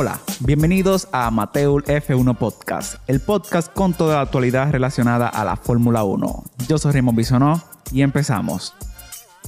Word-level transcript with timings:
Hola, 0.00 0.20
bienvenidos 0.38 1.08
a 1.10 1.28
Mateul 1.32 1.82
F1 1.82 2.36
Podcast, 2.36 3.02
el 3.10 3.18
podcast 3.18 3.72
con 3.72 3.94
toda 3.94 4.14
la 4.14 4.20
actualidad 4.20 4.70
relacionada 4.70 5.26
a 5.26 5.44
la 5.44 5.56
Fórmula 5.56 6.04
1. 6.04 6.44
Yo 6.68 6.78
soy 6.78 6.92
Raymond 6.92 7.18
Bisonó 7.18 7.60
y 7.90 8.02
empezamos. 8.02 8.76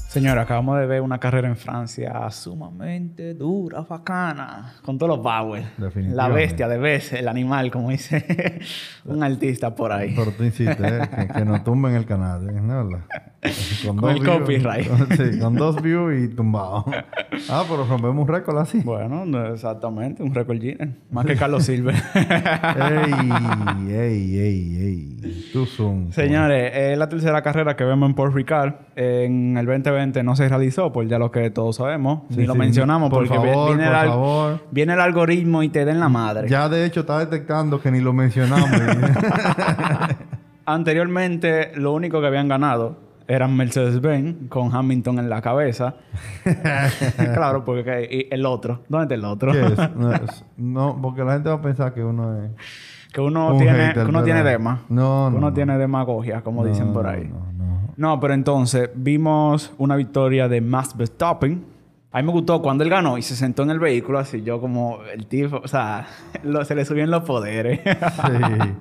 Señora, 0.08 0.42
acabamos 0.42 0.80
de 0.80 0.86
ver 0.86 1.02
una 1.02 1.20
carrera 1.20 1.46
en 1.46 1.56
Francia 1.56 2.28
sumamente 2.32 3.34
dura, 3.34 3.82
bacana, 3.82 4.74
con 4.82 4.98
todos 4.98 5.18
los 5.18 5.22
Bauer. 5.22 5.66
La 5.94 6.26
bestia 6.26 6.66
de 6.66 6.78
vez, 6.78 7.12
el 7.12 7.28
animal, 7.28 7.70
como 7.70 7.90
dice 7.90 8.58
un 9.04 9.22
artista 9.22 9.76
por 9.76 9.92
ahí. 9.92 10.14
Pero 10.16 10.32
tú 10.32 10.42
insistes, 10.42 10.80
¿eh? 10.80 11.08
que, 11.14 11.28
que 11.28 11.44
nos 11.44 11.62
tumben 11.62 11.94
el 11.94 12.06
canal, 12.06 12.50
¿eh? 12.50 12.60
¿no? 12.60 12.90
Con, 13.86 13.96
con 13.96 14.10
el 14.10 14.22
copyright. 14.22 14.86
sí, 15.16 15.38
con 15.38 15.54
dos 15.54 15.80
views 15.80 16.14
y 16.24 16.28
tumbado. 16.28 16.84
Ah, 17.48 17.64
pero 17.68 17.84
rompemos 17.86 18.22
un 18.22 18.28
récord 18.28 18.58
así. 18.58 18.80
Bueno, 18.80 19.24
exactamente, 19.52 20.22
un 20.22 20.34
récord 20.34 20.58
Guinness. 20.58 20.90
Más 21.10 21.24
que 21.24 21.36
Carlos 21.36 21.64
Silver. 21.64 21.94
ey, 22.14 23.94
ey, 23.94 24.38
ey, 24.38 24.76
ey. 24.76 25.50
Tú 25.52 25.64
zoom. 25.64 26.12
Señores, 26.12 26.70
es 26.74 26.98
la 26.98 27.08
tercera 27.08 27.40
carrera 27.42 27.76
que 27.76 27.84
vemos 27.84 28.08
en 28.10 28.14
Port 28.14 28.34
Ricard. 28.34 28.74
En 28.94 29.56
el 29.56 29.64
2020 29.64 30.22
no 30.22 30.36
se 30.36 30.48
realizó, 30.48 30.92
por 30.92 31.06
ya 31.08 31.18
lo 31.18 31.30
que 31.30 31.50
todos 31.50 31.76
sabemos. 31.76 32.22
ni 32.30 32.44
lo 32.46 32.54
mencionamos 32.54 33.08
por 33.10 33.26
porque 33.26 33.34
favor, 33.36 33.68
viene, 33.74 33.90
por 33.90 33.96
el, 34.02 34.08
favor. 34.08 34.60
viene 34.70 34.92
el 34.92 35.00
algoritmo 35.00 35.62
y 35.62 35.70
te 35.70 35.84
den 35.86 35.98
la 35.98 36.08
madre. 36.10 36.48
Ya 36.48 36.68
de 36.68 36.84
hecho 36.84 37.00
está 37.00 37.18
detectando 37.18 37.80
que 37.80 37.90
ni 37.90 38.00
lo 38.00 38.12
mencionamos. 38.12 38.68
Anteriormente, 40.66 41.72
lo 41.76 41.92
único 41.94 42.20
que 42.20 42.26
habían 42.26 42.48
ganado 42.48 43.09
eran 43.30 43.56
Mercedes-Benz 43.56 44.48
con 44.48 44.74
Hamilton 44.74 45.20
en 45.20 45.30
la 45.30 45.40
cabeza. 45.40 45.94
claro, 47.34 47.64
porque 47.64 48.28
el 48.30 48.46
otro. 48.46 48.82
¿Dónde 48.88 49.04
está 49.04 49.14
el 49.14 49.24
otro? 49.24 49.52
No, 49.96 50.12
es- 50.12 50.44
no, 50.56 50.98
porque 51.00 51.22
la 51.24 51.34
gente 51.34 51.48
va 51.48 51.56
a 51.56 51.62
pensar 51.62 51.94
que 51.94 52.02
uno 52.04 52.36
es... 52.44 52.50
que 53.12 53.20
uno 53.20 53.52
Un 53.52 53.58
tiene, 53.58 53.72
hater, 53.86 54.04
que 54.04 54.10
uno 54.10 54.22
tiene 54.24 54.42
dema. 54.42 54.82
No, 54.88 55.26
Que 55.28 55.32
no, 55.32 55.38
uno 55.38 55.40
no. 55.40 55.52
tiene 55.52 55.78
demagogia, 55.78 56.42
como 56.42 56.64
dicen 56.64 56.92
por 56.92 57.06
ahí. 57.06 57.28
No, 57.28 57.52
no. 57.52 57.80
No, 57.96 58.20
pero 58.20 58.34
entonces 58.34 58.90
vimos 58.94 59.72
una 59.78 59.96
victoria 59.96 60.48
de 60.48 60.60
Max 60.60 60.96
Verstappen. 60.96 61.64
A 62.12 62.18
mí 62.18 62.26
me 62.26 62.32
gustó 62.32 62.60
cuando 62.60 62.82
él 62.82 62.90
ganó 62.90 63.18
y 63.18 63.22
se 63.22 63.36
sentó 63.36 63.62
en 63.62 63.70
el 63.70 63.78
vehículo, 63.78 64.18
así 64.18 64.42
yo 64.42 64.60
como 64.60 64.98
el 65.14 65.26
tipo, 65.26 65.60
o 65.62 65.68
sea, 65.68 66.06
lo- 66.42 66.64
se 66.64 66.74
le 66.74 66.84
subían 66.84 67.10
los 67.10 67.22
poderes. 67.22 67.80
Sí. 67.84 68.72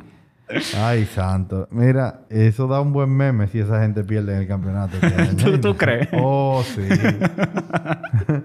Ay, 0.77 1.05
santo. 1.05 1.67
Mira, 1.71 2.21
eso 2.29 2.67
da 2.67 2.81
un 2.81 2.91
buen 2.91 3.09
meme 3.15 3.47
si 3.47 3.59
esa 3.59 3.81
gente 3.81 4.03
pierde 4.03 4.33
en 4.35 4.41
el 4.41 4.47
campeonato. 4.47 4.97
¿Tú- 5.43 5.57
tú 5.59 5.77
crees? 5.77 6.09
Oh, 6.13 6.61
sí. 6.65 6.81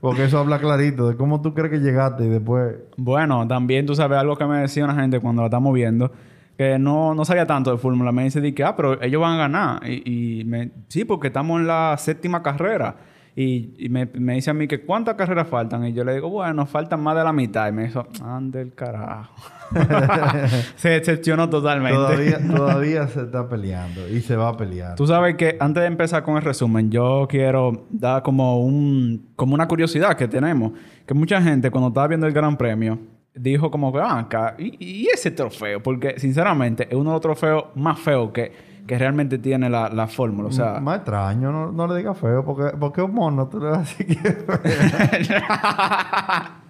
Porque 0.00 0.24
eso 0.24 0.38
habla 0.38 0.58
clarito 0.58 1.08
de 1.08 1.16
cómo 1.16 1.40
tú 1.40 1.54
crees 1.54 1.70
que 1.70 1.78
llegaste 1.78 2.24
y 2.24 2.28
después... 2.28 2.76
bueno, 2.96 3.46
también 3.48 3.86
tú 3.86 3.94
sabes 3.94 4.18
algo 4.18 4.36
que 4.36 4.44
me 4.44 4.58
decía 4.60 4.84
una 4.84 4.94
gente 4.94 5.18
cuando 5.20 5.42
la 5.42 5.46
estamos 5.46 5.72
viendo, 5.74 6.12
que 6.56 6.78
no, 6.78 7.14
no 7.14 7.24
sabía 7.24 7.46
tanto 7.46 7.72
de 7.72 7.78
fórmula. 7.78 8.12
Me 8.12 8.24
dice 8.24 8.54
que, 8.54 8.62
ah, 8.62 8.76
pero 8.76 9.00
ellos 9.02 9.20
van 9.20 9.34
a 9.34 9.38
ganar. 9.38 9.88
Y, 9.88 10.40
y 10.40 10.44
me, 10.44 10.70
sí, 10.88 11.04
porque 11.04 11.28
estamos 11.28 11.60
en 11.60 11.66
la 11.66 11.96
séptima 11.98 12.42
carrera. 12.42 12.94
Y, 13.38 13.74
y 13.76 13.90
me, 13.90 14.06
me 14.06 14.32
dice 14.32 14.48
a 14.50 14.54
mí 14.54 14.66
que 14.66 14.80
cuántas 14.80 15.14
carreras 15.14 15.46
faltan. 15.46 15.84
Y 15.84 15.92
yo 15.92 16.04
le 16.04 16.14
digo, 16.14 16.30
bueno, 16.30 16.64
faltan 16.64 17.02
más 17.02 17.14
de 17.14 17.22
la 17.22 17.34
mitad. 17.34 17.68
Y 17.68 17.72
me 17.72 17.86
dijo, 17.86 18.06
ande 18.24 18.62
el 18.62 18.72
carajo. 18.72 19.34
se 20.76 20.88
decepcionó 20.88 21.50
totalmente. 21.50 21.98
Todavía, 21.98 22.38
todavía 22.38 23.06
se 23.08 23.22
está 23.22 23.46
peleando 23.46 24.08
y 24.08 24.22
se 24.22 24.36
va 24.36 24.48
a 24.48 24.56
pelear. 24.56 24.94
Tú 24.94 25.06
sabes 25.06 25.36
que 25.36 25.58
antes 25.60 25.82
de 25.82 25.86
empezar 25.86 26.22
con 26.22 26.38
el 26.38 26.42
resumen, 26.42 26.90
yo 26.90 27.26
quiero 27.28 27.86
dar 27.90 28.22
como 28.22 28.60
un 28.64 29.32
como 29.36 29.54
una 29.54 29.68
curiosidad 29.68 30.16
que 30.16 30.28
tenemos, 30.28 30.72
que 31.04 31.12
mucha 31.12 31.42
gente 31.42 31.70
cuando 31.70 31.88
estaba 31.88 32.08
viendo 32.08 32.26
el 32.26 32.32
Gran 32.32 32.56
Premio 32.56 32.98
dijo 33.34 33.70
como 33.70 33.92
que 33.92 33.98
ah, 33.98 34.20
acá 34.20 34.54
y, 34.58 35.02
y 35.02 35.06
ese 35.08 35.30
trofeo, 35.30 35.82
porque 35.82 36.18
sinceramente 36.18 36.88
es 36.88 36.94
uno 36.94 37.10
de 37.10 37.14
los 37.14 37.20
trofeos 37.20 37.64
más 37.74 37.98
feos 37.98 38.30
que, 38.30 38.52
que 38.86 38.98
realmente 38.98 39.38
tiene 39.38 39.68
la, 39.68 39.88
la 39.88 40.06
fórmula, 40.06 40.48
o 40.48 40.52
sea, 40.52 40.80
Más 40.80 40.98
extraño, 40.98 41.52
no, 41.52 41.72
no 41.72 41.86
le 41.86 41.98
digas 41.98 42.16
feo, 42.18 42.44
porque, 42.44 42.76
porque 42.78 43.02
un 43.02 43.14
mono 43.14 43.48
tú 43.48 43.58
le 43.58 43.70
vas 43.70 43.78
a 43.78 43.80
decir 43.80 44.06
que. 44.06 44.16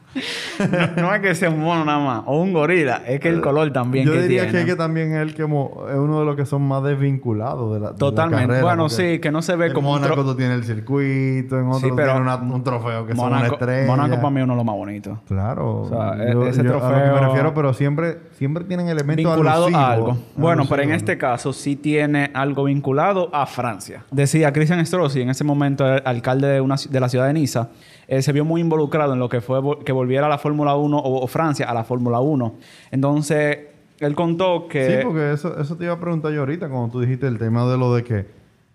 no, 0.97 1.03
no 1.03 1.15
es 1.15 1.21
que 1.21 1.34
sea 1.34 1.50
un 1.50 1.60
mono 1.60 1.84
nada 1.84 1.99
más 1.99 2.22
o 2.27 2.41
un 2.41 2.53
gorila, 2.53 3.03
es 3.06 3.21
que 3.21 3.28
el 3.28 3.41
color 3.41 3.72
también 3.72 4.06
Yo 4.06 4.12
que 4.12 4.22
diría 4.22 4.43
tiene. 4.44 4.60
que, 4.60 4.65
que 4.66 4.77
también 4.77 5.12
es 5.12 5.19
el 5.22 5.34
que 5.34 5.47
mo- 5.47 5.87
es 5.91 5.97
uno 5.97 6.21
de 6.21 6.25
los 6.27 6.37
que 6.37 6.47
son 6.47 6.62
más 6.62 6.82
desvinculados 6.82 7.75
de 7.75 7.81
la, 7.81 7.87
de 7.88 7.93
la 7.93 7.99
Totalmente. 7.99 8.47
carrera, 8.47 8.62
Bueno, 8.62 8.88
sí, 8.88 9.19
que 9.19 9.31
no 9.31 9.43
se 9.43 9.56
ve 9.56 9.66
en 9.69 9.72
como 9.75 9.93
un 9.93 10.00
Mónaco 10.00 10.22
tro- 10.22 10.25
tú 10.25 10.34
tienes 10.37 10.56
el 10.59 10.65
circuito, 10.65 11.59
en 11.59 11.66
otro 11.69 11.81
Sí, 11.81 11.88
pero 11.94 12.15
tienes 12.15 12.38
un 12.54 12.65
trofeo 12.65 13.06
que 13.06 13.15
son 13.15 13.27
una 13.27 13.37
Mónaco, 13.37 13.54
estrella. 13.54 13.87
Mónaco 13.87 14.16
para 14.16 14.31
mí 14.31 14.41
es 14.41 14.44
uno 14.44 14.53
de 14.54 14.56
los 14.56 14.65
más 14.66 14.75
bonitos. 14.77 15.19
Claro. 15.27 15.81
O 15.82 15.88
sea, 15.88 16.15
e- 16.25 16.33
Yo- 16.33 16.47
ese 16.47 16.62
yo 16.62 16.71
a 16.71 16.72
lo 16.75 16.81
que 16.81 16.87
trofeo- 16.87 17.15
me 17.15 17.21
refiero, 17.21 17.54
pero 17.54 17.75
siempre, 17.75 18.19
siempre 18.38 18.65
tienen 18.65 18.88
elementos 18.88 19.25
vinculado 19.25 19.65
alusivos. 19.66 19.84
a 19.84 19.93
algo. 19.93 20.19
Bueno, 20.37 20.65
pero 20.69 20.83
en 20.83 20.93
este 20.93 21.19
caso 21.19 21.53
sí 21.53 21.77
tiene 21.77 22.31
algo 22.34 22.65
vinculado 22.65 23.31
a 23.33 23.47
Francia. 23.47 24.04
Decía 24.10 24.53
Christian 24.53 24.84
Strozzi, 24.84 25.21
en 25.22 25.31
ese 25.31 25.44
momento 25.44 25.87
el 25.87 26.03
alcalde 26.04 26.47
de, 26.48 26.60
una 26.60 26.77
de 26.88 27.00
la 27.00 27.09
ciudad 27.09 27.27
de 27.27 27.33
Niza, 27.34 27.69
eh, 28.09 28.22
se 28.22 28.33
vio 28.33 28.44
muy 28.44 28.61
involucrado 28.61 29.12
en 29.15 29.19
lo 29.19 29.28
que 29.28 29.41
fue 29.41 29.61
que 29.84 29.93
volviera 29.93 30.27
a 30.27 30.28
la 30.28 30.39
Fórmula 30.39 30.75
1 30.77 30.97
o, 30.99 31.22
o 31.22 31.27
Francia 31.27 31.69
a 31.69 31.75
la 31.75 31.84
Fórmula 31.84 32.21
1. 32.21 32.55
Entonces, 32.93 33.59
él 34.00 34.15
contó 34.15 34.69
que... 34.69 34.87
Sí, 34.99 35.05
porque 35.05 35.33
eso, 35.33 35.59
eso 35.61 35.77
te 35.77 35.84
iba 35.84 35.94
a 35.94 36.00
preguntar 36.00 36.33
yo 36.33 36.41
ahorita 36.41 36.69
cuando 36.69 36.89
tú 36.93 37.00
dijiste 37.00 37.27
el 37.27 37.39
tema 37.39 37.66
de 37.66 37.78
lo 37.78 37.95
de 37.95 38.05
que 38.05 38.27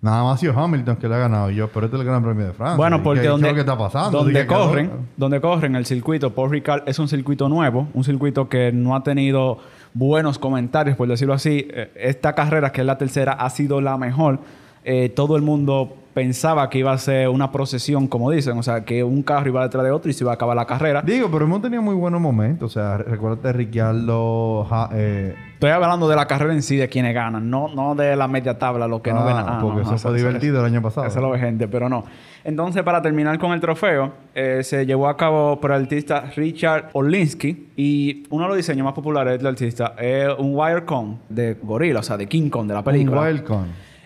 nada 0.01 0.23
más 0.23 0.35
ha 0.35 0.37
sido 0.39 0.57
Hamilton 0.59 0.95
que 0.95 1.07
le 1.07 1.15
ha 1.15 1.19
ganado. 1.19 1.51
Y 1.51 1.55
yo, 1.55 1.67
pero 1.69 1.85
este 1.85 1.95
es 1.97 2.01
el 2.01 2.07
Gran 2.07 2.23
Premio 2.23 2.47
de 2.47 2.53
Francia. 2.53 2.75
Bueno, 2.77 2.97
¿Y 2.97 2.99
porque 3.01 3.21
qué- 3.21 3.27
donde, 3.27 3.47
es 3.47 3.51
lo 3.53 3.55
que 3.55 3.59
está 3.61 3.77
pasando? 3.77 4.23
donde 4.23 4.47
corren, 4.47 4.91
donde 5.15 5.39
corren 5.39 5.75
el 5.75 5.85
circuito 5.85 6.33
Paul 6.33 6.49
Ricard 6.51 6.83
es 6.87 6.97
un 6.99 7.07
circuito 7.07 7.47
nuevo, 7.49 7.87
un 7.93 8.03
circuito 8.03 8.49
que 8.49 8.71
no 8.71 8.95
ha 8.95 9.03
tenido 9.03 9.59
buenos 9.93 10.39
comentarios, 10.39 10.97
por 10.97 11.07
decirlo 11.07 11.33
así. 11.35 11.67
Eh, 11.69 11.91
Esta 11.95 12.33
carrera, 12.33 12.71
que 12.71 12.81
es 12.81 12.87
la 12.87 12.97
tercera, 12.97 13.33
ha 13.33 13.49
sido 13.49 13.79
la 13.79 13.97
mejor. 13.97 14.39
Eh, 14.83 15.09
todo 15.09 15.35
el 15.35 15.41
mundo 15.41 15.95
pensaba 16.13 16.69
que 16.69 16.79
iba 16.79 16.91
a 16.91 16.97
ser 16.97 17.29
una 17.29 17.53
procesión, 17.53 18.07
como 18.07 18.29
dicen, 18.31 18.57
o 18.57 18.63
sea, 18.63 18.83
que 18.83 19.01
un 19.01 19.23
carro 19.23 19.47
iba 19.47 19.63
detrás 19.63 19.85
de 19.85 19.91
otro 19.91 20.11
y 20.11 20.13
se 20.13 20.25
iba 20.25 20.31
a 20.31 20.35
acabar 20.35 20.57
la 20.57 20.65
carrera. 20.65 21.01
Digo, 21.01 21.29
pero 21.31 21.45
hemos 21.45 21.61
tenido 21.61 21.81
muy 21.81 21.95
buenos 21.95 22.19
momentos. 22.19 22.69
O 22.71 22.73
sea, 22.73 22.97
recuérdate 22.97 23.53
Ricciardo... 23.53 24.65
Ja- 24.69 24.89
eh, 24.93 25.35
Estoy 25.53 25.69
hablando 25.69 26.09
de 26.09 26.15
la 26.15 26.25
carrera 26.25 26.53
en 26.53 26.63
sí, 26.63 26.75
de 26.75 26.89
quienes 26.89 27.13
ganan, 27.13 27.47
no, 27.49 27.67
no 27.73 27.93
de 27.93 28.15
la 28.15 28.27
media 28.27 28.57
tabla, 28.57 28.87
lo 28.87 29.01
que 29.01 29.13
no 29.13 29.19
ah, 29.19 29.25
ven. 29.25 29.35
Ah, 29.37 29.59
porque 29.61 29.83
no, 29.83 29.93
eso 29.93 29.97
fue 30.09 30.17
divertido 30.17 30.59
el 30.59 30.65
año 30.65 30.81
pasado. 30.81 31.05
Eso 31.05 31.21
lo 31.21 31.29
ve 31.29 31.37
gente, 31.37 31.67
pero 31.67 31.87
no. 31.87 32.03
Entonces, 32.43 32.81
para 32.81 32.99
terminar 33.01 33.37
con 33.37 33.51
el 33.51 33.61
trofeo, 33.61 34.11
eh, 34.33 34.61
se 34.63 34.87
llevó 34.87 35.07
a 35.07 35.15
cabo 35.15 35.61
por 35.61 35.71
el 35.71 35.83
artista 35.83 36.21
Richard 36.35 36.89
Olinsky. 36.93 37.69
Y 37.77 38.23
uno 38.31 38.45
de 38.45 38.47
los 38.49 38.57
diseños 38.57 38.83
más 38.83 38.95
populares 38.95 39.37
del 39.37 39.45
artista 39.45 39.93
es 39.99 40.29
un 40.39 40.55
Wirecon 40.55 41.19
de 41.29 41.55
gorila, 41.61 41.99
o 41.99 42.03
sea, 42.03 42.17
de 42.17 42.27
King 42.27 42.49
Kong, 42.49 42.67
de 42.67 42.73
la 42.73 42.79
Un 42.79 42.85
película. 42.85 43.21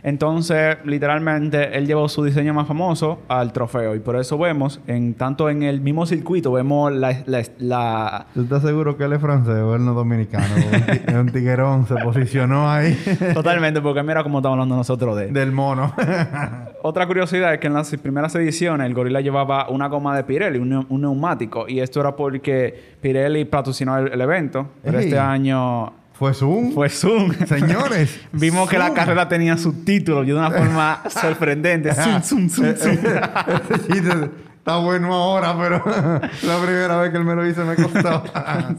Entonces, 0.08 0.78
literalmente, 0.86 1.76
él 1.76 1.88
llevó 1.88 2.08
su 2.08 2.24
diseño 2.24 2.54
más 2.54 2.68
famoso 2.68 3.22
al 3.28 3.52
trofeo. 3.52 3.96
Y 3.96 4.00
por 4.00 4.16
eso 4.18 4.38
vemos, 4.38 4.80
en 4.86 5.16
tanto 5.16 5.50
en 5.50 5.64
el 5.64 5.82
mismo 5.82 6.06
circuito, 6.06 6.52
vemos 6.52 6.92
la... 6.94 7.24
la, 7.26 7.42
la- 7.58 8.28
¿Tú 8.36 8.44
estás 8.44 8.62
seguro 8.62 8.98
que 8.98 9.06
él 9.06 9.14
es 9.14 9.20
francés 9.20 9.56
o 9.56 9.74
él 9.76 9.84
no 9.84 9.92
es 9.92 9.96
dominicano? 9.98 10.46
es 11.08 11.14
un 11.16 11.32
tiguerón 11.32 11.88
se 11.88 11.96
posicionó 11.96 12.70
ahí 12.72 12.96
Totalmente, 13.34 13.82
porque 13.82 14.04
mira 14.04 14.22
cómo 14.22 14.38
estamos 14.38 14.54
hablando 14.58 14.76
nosotros 14.76 15.18
de 15.18 15.30
él. 15.30 15.34
del 15.34 15.52
mono. 15.52 15.92
Otra 16.84 17.08
curiosidad 17.08 17.56
es 17.56 17.60
que 17.60 17.66
en 17.66 17.74
las 17.74 17.90
primeras 17.98 18.36
ediciones 18.36 18.86
el 18.86 18.94
gorila 18.94 19.22
llevaba 19.22 19.70
una 19.70 19.88
goma 19.88 20.16
de 20.16 20.24
Pirelli, 20.24 20.60
un, 20.60 20.70
neu- 20.70 20.86
un 20.88 21.02
neumático. 21.02 21.68
Y 21.68 21.80
esto 21.80 22.00
era 22.02 22.16
porque 22.16 22.96
Pirelli 23.02 23.46
patrocinó 23.46 23.98
el, 23.98 24.14
el 24.14 24.22
evento. 24.22 24.68
Pero 24.84 25.00
Ey. 25.00 25.06
este 25.06 25.18
año 25.18 25.94
Fue 26.18 26.34
Zoom. 26.34 26.74
fue 26.74 26.90
Zoom. 26.90 27.34
Señores. 27.46 28.22
Vimos 28.32 28.70
que 28.70 28.78
la 28.78 28.86
Zoom. 28.88 28.96
carrera 28.96 29.28
tenía 29.28 29.58
subtítulos 29.58 30.26
de 30.26 30.34
una 30.34 30.50
forma 30.52 31.02
sorprendente. 31.10 31.94
Zoom, 31.94 32.22
zoom, 32.22 32.50
zoom, 32.50 32.76
zoom. 32.76 32.94
Ese 32.96 33.88
chiste 33.88 34.30
está 34.58 34.78
bueno 34.78 35.14
ahora, 35.14 35.56
pero 35.60 35.84
la 36.44 36.58
primera 36.66 36.98
vez 37.02 37.12
que 37.12 37.18
él 37.18 37.26
me 37.26 37.36
lo 37.36 37.46
hizo 37.48 37.66
me 37.66 37.76
costó. 37.76 38.24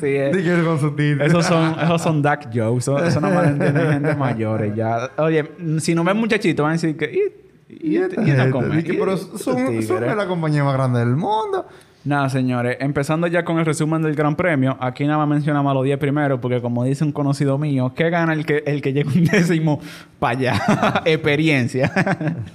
Sí, 0.00 0.06
eh. 0.06 0.32
Dije 0.34 0.64
con 0.64 0.80
su 0.80 0.90
título. 0.96 1.24
Esos 1.24 1.44
son, 1.46 1.76
esos 1.78 2.00
son 2.02 2.22
duck 2.22 2.40
jokes. 2.54 2.78
Eso, 2.78 3.04
eso 3.04 3.20
no 3.20 3.42
entiende 3.42 3.86
gente 3.92 4.14
mayores 4.14 4.74
ya. 4.74 5.10
Oye, 5.18 5.50
si 5.78 5.94
no 5.94 6.04
ven 6.04 6.16
muchachitos 6.16 6.62
van 6.62 6.70
a 6.70 6.72
decir 6.74 6.96
que... 6.96 7.04
¿Y, 7.04 7.46
y, 7.68 7.96
y 7.96 7.98
Dije, 7.98 8.92
y- 8.94 8.96
pero 8.96 9.12
estos 9.12 9.42
Zoom, 9.42 9.82
Zoom 9.82 10.04
es 10.04 10.16
la 10.16 10.26
compañía 10.26 10.64
más 10.64 10.72
grande 10.74 11.00
del 11.00 11.16
mundo. 11.16 11.66
Nada, 12.06 12.28
señores. 12.28 12.76
Empezando 12.78 13.26
ya 13.26 13.44
con 13.44 13.58
el 13.58 13.66
resumen 13.66 14.00
del 14.00 14.14
Gran 14.14 14.36
Premio. 14.36 14.76
Aquí 14.78 15.04
nada 15.04 15.18
más 15.18 15.26
mencionamos 15.26 15.72
a 15.72 15.74
los 15.74 15.82
10 15.82 15.98
primeros 15.98 16.38
porque 16.38 16.60
como 16.60 16.84
dice 16.84 17.02
un 17.02 17.10
conocido 17.10 17.58
mío, 17.58 17.92
¿qué 17.96 18.10
gana 18.10 18.32
el 18.32 18.46
que, 18.46 18.62
el 18.64 18.80
que 18.80 18.92
llega 18.92 19.10
un 19.10 19.24
décimo 19.24 19.80
para 20.20 20.38
allá? 20.38 21.02
Experiencia. 21.04 21.90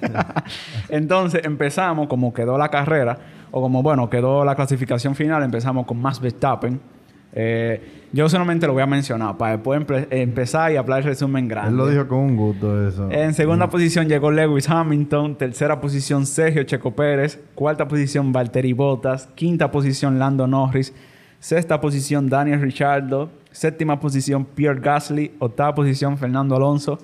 Entonces 0.90 1.42
empezamos 1.44 2.08
como 2.08 2.34
quedó 2.34 2.58
la 2.58 2.70
carrera 2.70 3.18
o 3.52 3.60
como, 3.60 3.84
bueno, 3.84 4.10
quedó 4.10 4.46
la 4.46 4.56
clasificación 4.56 5.16
final. 5.16 5.44
Empezamos 5.44 5.86
con 5.86 6.02
Max 6.02 6.22
Verstappen. 6.22 6.80
Eh, 7.34 7.82
yo 8.12 8.28
solamente 8.28 8.68
lo 8.68 8.74
voy 8.74 8.82
a 8.82 8.88
mencionar 8.88 9.38
para 9.38 9.54
después 9.54 9.80
empe- 9.82 10.08
empezar 10.12 10.72
y 10.72 10.76
hablar 10.76 11.00
el 11.00 11.06
resumen 11.06 11.48
grande. 11.48 11.70
Él 11.72 11.78
lo 11.78 11.88
dijo 11.88 12.08
con 12.08 12.20
un 12.20 12.36
gusto 12.36 12.88
eso. 12.88 13.10
En 13.10 13.34
segunda 13.34 13.70
posición 13.70 14.08
llegó 14.10 14.32
Lewis 14.32 14.70
Hamilton. 14.70 15.36
Tercera 15.36 15.80
posición 15.80 16.26
Sergio 16.26 16.64
Checo 16.64 16.92
Pérez. 16.92 17.40
Cuarta 17.56 17.88
posición 17.88 18.34
Valtteri 18.34 18.74
Bottas. 18.74 19.30
Quinta 19.36 19.72
posición 19.72 20.20
Lando 20.20 20.46
Norris. 20.46 20.94
Sexta 21.40 21.80
posición, 21.80 22.30
Daniel 22.30 22.62
Ricciardo. 22.62 23.30
Séptima 23.52 24.00
posición, 24.00 24.46
Pierre 24.46 24.80
Gasly. 24.82 25.34
Octava 25.40 25.74
posición, 25.74 26.18
Fernando 26.18 26.56
Alonso. 26.56 27.00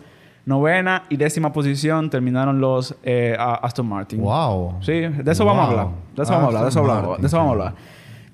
Novena 0.45 1.03
y 1.09 1.18
décima 1.18 1.51
posición 1.51 2.09
terminaron 2.09 2.62
los 2.62 2.95
eh, 3.03 3.35
Aston 3.38 3.88
Martin. 3.88 4.21
Wow. 4.21 4.75
Sí, 4.81 4.94
de 4.94 5.31
eso 5.31 5.44
vamos 5.45 5.65
a 5.65 5.69
hablar. 5.69 5.88
De 6.15 6.23
eso 6.23 6.31
vamos 6.33 6.44
a 6.44 6.47
hablar, 6.47 6.63
de 6.63 6.69
eso, 6.69 6.80
hablamos, 6.80 7.21
de 7.21 7.27
eso 7.27 7.38
vamos 7.38 7.50
a 7.50 7.53
hablar. 7.53 7.73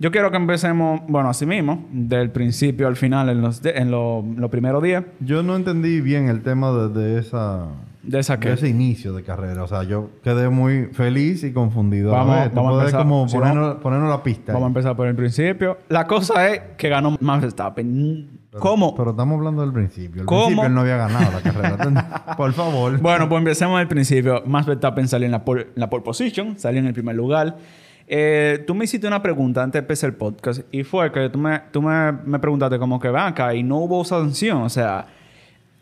Yo 0.04 0.12
quiero 0.12 0.32
que 0.32 0.36
empecemos, 0.36 1.00
bueno, 1.08 1.30
así 1.30 1.46
mismo, 1.46 1.86
del 1.90 2.30
principio 2.30 2.90
al 2.90 2.98
final 2.98 3.30
en 3.30 3.42
los, 3.42 3.62
en 3.64 3.90
los 3.90 4.50
primeros 4.52 4.84
días. 4.84 5.06
Yo 5.22 5.44
no 5.44 5.56
entendí 5.56 6.02
bien 6.02 6.28
el 6.28 6.42
tema 6.42 6.74
de, 6.74 7.18
esa... 7.20 7.68
¿De 8.02 8.20
esa 8.20 8.38
qué? 8.38 8.50
De 8.50 8.56
ese 8.56 8.68
inicio 8.68 9.14
de 9.14 9.24
carrera. 9.24 9.64
O 9.64 9.68
sea, 9.70 9.84
yo 9.84 10.10
quedé 10.22 10.50
muy 10.50 10.88
feliz 10.88 11.46
y 11.46 11.54
confundido. 11.54 12.12
Vamos, 12.12 12.36
a, 12.36 12.50
vamos 12.50 12.74
a 12.74 12.80
empezar. 12.80 13.02
como 13.02 13.28
ponernos, 13.80 14.10
la 14.10 14.22
pista. 14.22 14.52
Vamos 14.52 14.66
a 14.66 14.72
empezar 14.72 14.94
por 14.98 15.08
el 15.08 15.16
principio. 15.16 15.78
La 15.88 16.06
cosa 16.06 16.50
es 16.50 16.60
que 16.76 16.90
ganó 16.90 17.16
Max 17.22 17.44
Verstappen. 17.44 18.42
¿Cómo? 18.60 18.96
Pero 18.96 19.12
estamos 19.12 19.38
hablando 19.38 19.62
del 19.62 19.72
principio. 19.72 20.24
El 20.24 20.28
principio 20.28 20.66
él 20.66 20.74
no 20.74 20.82
había 20.82 20.98
ganado 20.98 21.32
la 21.32 21.40
carrera. 21.40 22.36
por 22.38 22.52
favor. 22.52 23.00
Bueno, 23.00 23.30
pues 23.30 23.40
empecemos 23.40 23.80
del 23.80 23.88
principio. 23.88 24.44
Max 24.46 24.68
Verstappen 24.68 25.08
salió 25.08 25.28
en 25.28 25.32
la, 25.32 25.46
pole, 25.46 25.68
en 25.74 25.80
la 25.80 25.90
pole 25.90 26.04
position. 26.04 26.60
Salió 26.60 26.82
en 26.82 26.88
el 26.88 26.94
primer 26.94 27.16
lugar. 27.16 27.56
Eh, 28.08 28.64
tú 28.68 28.76
me 28.76 28.86
hiciste 28.86 29.08
una 29.08 29.22
pregunta 29.22 29.64
antes 29.64 29.74
de 29.74 29.80
empezar 29.80 30.10
el 30.10 30.16
podcast. 30.16 30.62
Y 30.72 30.84
fue 30.84 31.12
que 31.12 31.30
tú 31.30 31.40
me, 31.40 31.62
tú 31.72 31.82
me, 31.82 32.12
me 32.12 32.40
preguntaste 32.40 32.78
como 32.80 33.00
que, 33.00 33.10
va 33.10 33.28
acá, 33.28 33.54
y 33.54 33.64
no 33.64 33.78
hubo 33.78 34.04
sanción. 34.06 34.64
O 34.64 34.70
sea... 34.70 35.08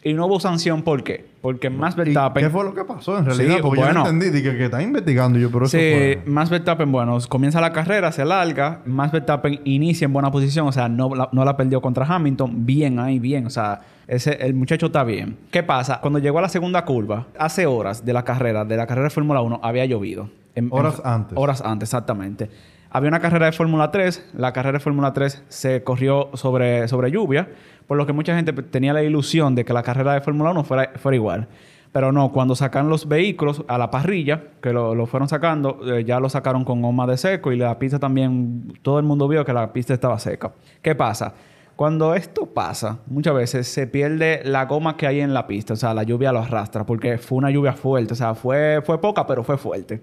Y 0.03 0.13
no 0.13 0.25
hubo 0.25 0.39
sanción, 0.39 0.81
¿por 0.81 1.03
qué? 1.03 1.25
Porque 1.41 1.69
Max 1.69 1.95
Verstappen... 1.95 2.44
¿Qué 2.44 2.50
fue 2.50 2.63
lo 2.63 2.73
que 2.73 2.83
pasó 2.83 3.19
en 3.19 3.25
realidad? 3.25 3.59
Porque 3.62 3.81
yo 3.81 3.94
no 3.94 4.00
entendí. 4.00 4.29
Dije 4.29 4.57
que, 4.57 4.65
está 4.65 4.81
investigando 4.81 5.38
yo, 5.38 5.51
pero 5.51 5.65
eso 5.65 5.77
sí, 5.77 5.77
fue... 5.77 6.23
Max 6.25 6.50
Verstappen, 6.50 6.91
bueno, 6.91 7.19
comienza 7.29 7.62
la 7.62 7.71
carrera, 7.71 8.12
se 8.12 8.25
larga. 8.25 8.81
Max 8.85 9.12
Verstappen 9.12 9.62
inicia 9.63 10.06
en 10.06 10.13
buena 10.13 10.31
posición. 10.31 10.68
O 10.68 10.71
sea, 10.71 10.89
no 10.89 11.13
la, 11.13 11.29
no 11.31 11.45
la 11.45 11.56
perdió 11.56 11.81
contra 11.81 12.06
Hamilton. 12.06 12.65
Bien 12.65 12.97
ahí, 12.97 13.19
bien. 13.19 13.45
O 13.45 13.51
sea, 13.51 13.81
ese, 14.07 14.44
el 14.44 14.56
muchacho 14.56 14.88
está 14.88 15.03
bien. 15.03 15.38
¿Qué 15.51 15.62
pasa? 15.62 16.00
Cuando 16.01 16.18
llegó 16.18 16.39
a 16.39 16.41
la 16.41 16.50
segunda 16.50 16.83
curva, 16.83 17.27
hace 17.38 17.68
horas 17.68 18.03
de 18.03 18.13
la 18.13 18.23
carrera, 18.23 18.65
de 18.65 18.77
la 18.77 18.88
carrera 18.88 19.06
de 19.06 19.12
Fórmula 19.12 19.41
1, 19.41 19.59
había 19.62 19.85
llovido. 19.85 20.29
Horas 20.69 21.01
antes. 21.03 21.38
Horas 21.38 21.62
antes, 21.62 21.89
exactamente. 21.89 22.50
Había 22.89 23.07
una 23.07 23.19
carrera 23.19 23.45
de 23.45 23.51
Fórmula 23.53 23.89
3. 23.89 24.31
La 24.33 24.51
carrera 24.51 24.77
de 24.77 24.83
Fórmula 24.83 25.13
3 25.13 25.44
se 25.48 25.83
corrió 25.83 26.30
sobre, 26.33 26.88
sobre 26.88 27.09
lluvia, 27.09 27.50
por 27.88 27.98
lo 27.98 28.06
que 28.06 28.13
mucha 28.13 28.36
gente 28.36 28.51
tenía 28.53 28.94
la 28.94 29.01
ilusión 29.01 29.56
de 29.56 29.63
que 29.63 29.71
la 29.71 29.83
carrera 29.83 30.13
de 30.13 30.21
Fórmula 30.21 30.51
1 30.51 30.63
fuera, 30.65 30.92
fuera 30.98 31.15
igual. 31.15 31.48
Pero 31.92 32.12
no, 32.12 32.31
cuando 32.31 32.56
sacan 32.56 32.89
los 32.89 33.07
vehículos 33.07 33.63
a 33.68 33.77
la 33.77 33.92
parrilla, 33.92 34.44
que 34.62 34.71
lo, 34.71 35.06
fueron 35.07 35.27
sacando, 35.27 35.80
eh, 35.86 36.06
ya 36.06 36.19
lo 36.19 36.30
sacaron 36.30 36.63
con 36.63 36.81
goma 36.81 37.06
de 37.06 37.18
seco 37.18 37.51
y 37.51 37.57
la 37.57 37.77
pista 37.80 38.00
también, 38.00 38.74
todo 38.81 38.97
el 38.97 39.06
mundo 39.06 39.27
vio 39.27 39.44
que 39.44 39.51
la 39.51 39.74
pista 39.74 39.94
estaba 39.94 40.18
seca. 40.19 40.54
¿Qué 40.81 40.95
pasa? 40.95 41.33
Cuando 41.75 42.13
esto 42.13 42.45
pasa, 42.45 43.00
muchas 43.07 43.33
veces 43.33 43.68
se 43.68 43.88
pierde 43.88 44.42
la 44.45 44.65
goma 44.65 44.95
que 44.95 45.07
hay 45.07 45.19
en 45.19 45.33
la 45.33 45.47
pista, 45.47 45.74
o 45.74 45.75
sea, 45.75 45.94
la 45.94 46.04
lluvia 46.04 46.31
lo 46.31 46.39
arrastra, 46.39 46.86
porque 46.86 47.18
fue 47.18 47.39
una 47.39 47.50
lluvia 47.50 47.74
fuerte, 47.74 48.13
o 48.13 48.15
sea, 48.15 48.36
fue, 48.36 48.81
fue 48.86 49.01
poca, 49.01 49.25
pero 49.25 49.44
fue 49.44 49.57
fuerte. 49.57 50.01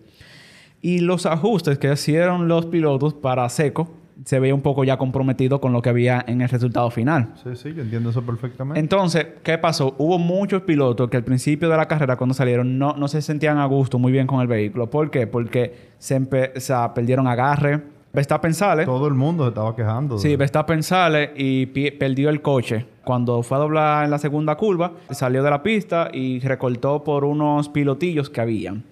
Y 0.81 1.01
los 1.01 1.27
ajustes 1.27 1.79
que 1.79 1.93
hicieron 1.93 2.49
los 2.49 2.67
pilotos 2.67 3.15
para 3.15 3.49
seco 3.49 3.89
se 4.25 4.41
veía 4.41 4.55
un 4.55 4.63
poco 4.63 4.85
ya 4.85 4.97
comprometido 4.97 5.61
con 5.61 5.73
lo 5.73 5.81
que 5.81 5.91
había 5.91 6.25
en 6.27 6.41
el 6.41 6.49
resultado 6.49 6.91
final. 6.91 7.35
Sí, 7.43 7.51
sí, 7.55 7.75
yo 7.75 7.83
entiendo 7.83 8.11
eso 8.11 8.23
perfectamente. 8.23 8.81
Entonces, 8.81 9.27
¿qué 9.43 9.59
pasó? 9.59 9.95
Hubo 9.99 10.19
muchos 10.19 10.63
pilotos 10.63 11.09
que 11.09 11.17
al 11.17 11.25
principio 11.25 11.69
de 11.69 11.77
la 11.77 11.87
carrera, 11.87 12.17
cuando 12.17 12.35
salieron, 12.35 12.79
no, 12.79 12.95
no 12.97 13.09
se 13.09 13.23
sentían 13.23 13.59
a 13.59 13.67
gusto 13.67 13.99
muy 13.99 14.13
bien 14.13 14.27
con 14.27 14.41
el 14.41 14.47
vehículo. 14.47 14.91
¿Por 14.91 15.11
qué? 15.11 15.27
Porque 15.27 15.93
se 15.99 16.21
perdieron 16.21 17.27
agarre. 17.27 17.81
Verstappen 18.13 18.55
sale. 18.55 18.85
Todo 18.85 19.07
el 19.07 19.15
mundo 19.15 19.45
se 19.45 19.51
estaba 19.51 19.77
quejando. 19.77 20.19
Sí, 20.19 20.35
Verstappen 20.35 20.83
sale 20.83 21.33
y 21.37 21.67
perdió 21.67 22.31
el 22.31 22.43
coche. 22.43 22.87
Cuando 23.05 23.43
fue 23.43 23.57
a 23.57 23.61
doblar 23.61 24.05
en 24.05 24.11
la 24.11 24.19
segunda 24.19 24.57
curva, 24.57 24.93
salió 25.11 25.43
de 25.43 25.51
la 25.51 25.63
pista 25.63 26.09
y 26.13 26.41
recortó 26.41 27.05
por 27.05 27.25
unos 27.25 27.69
pilotillos 27.69 28.31
que 28.31 28.41
habían. 28.41 28.85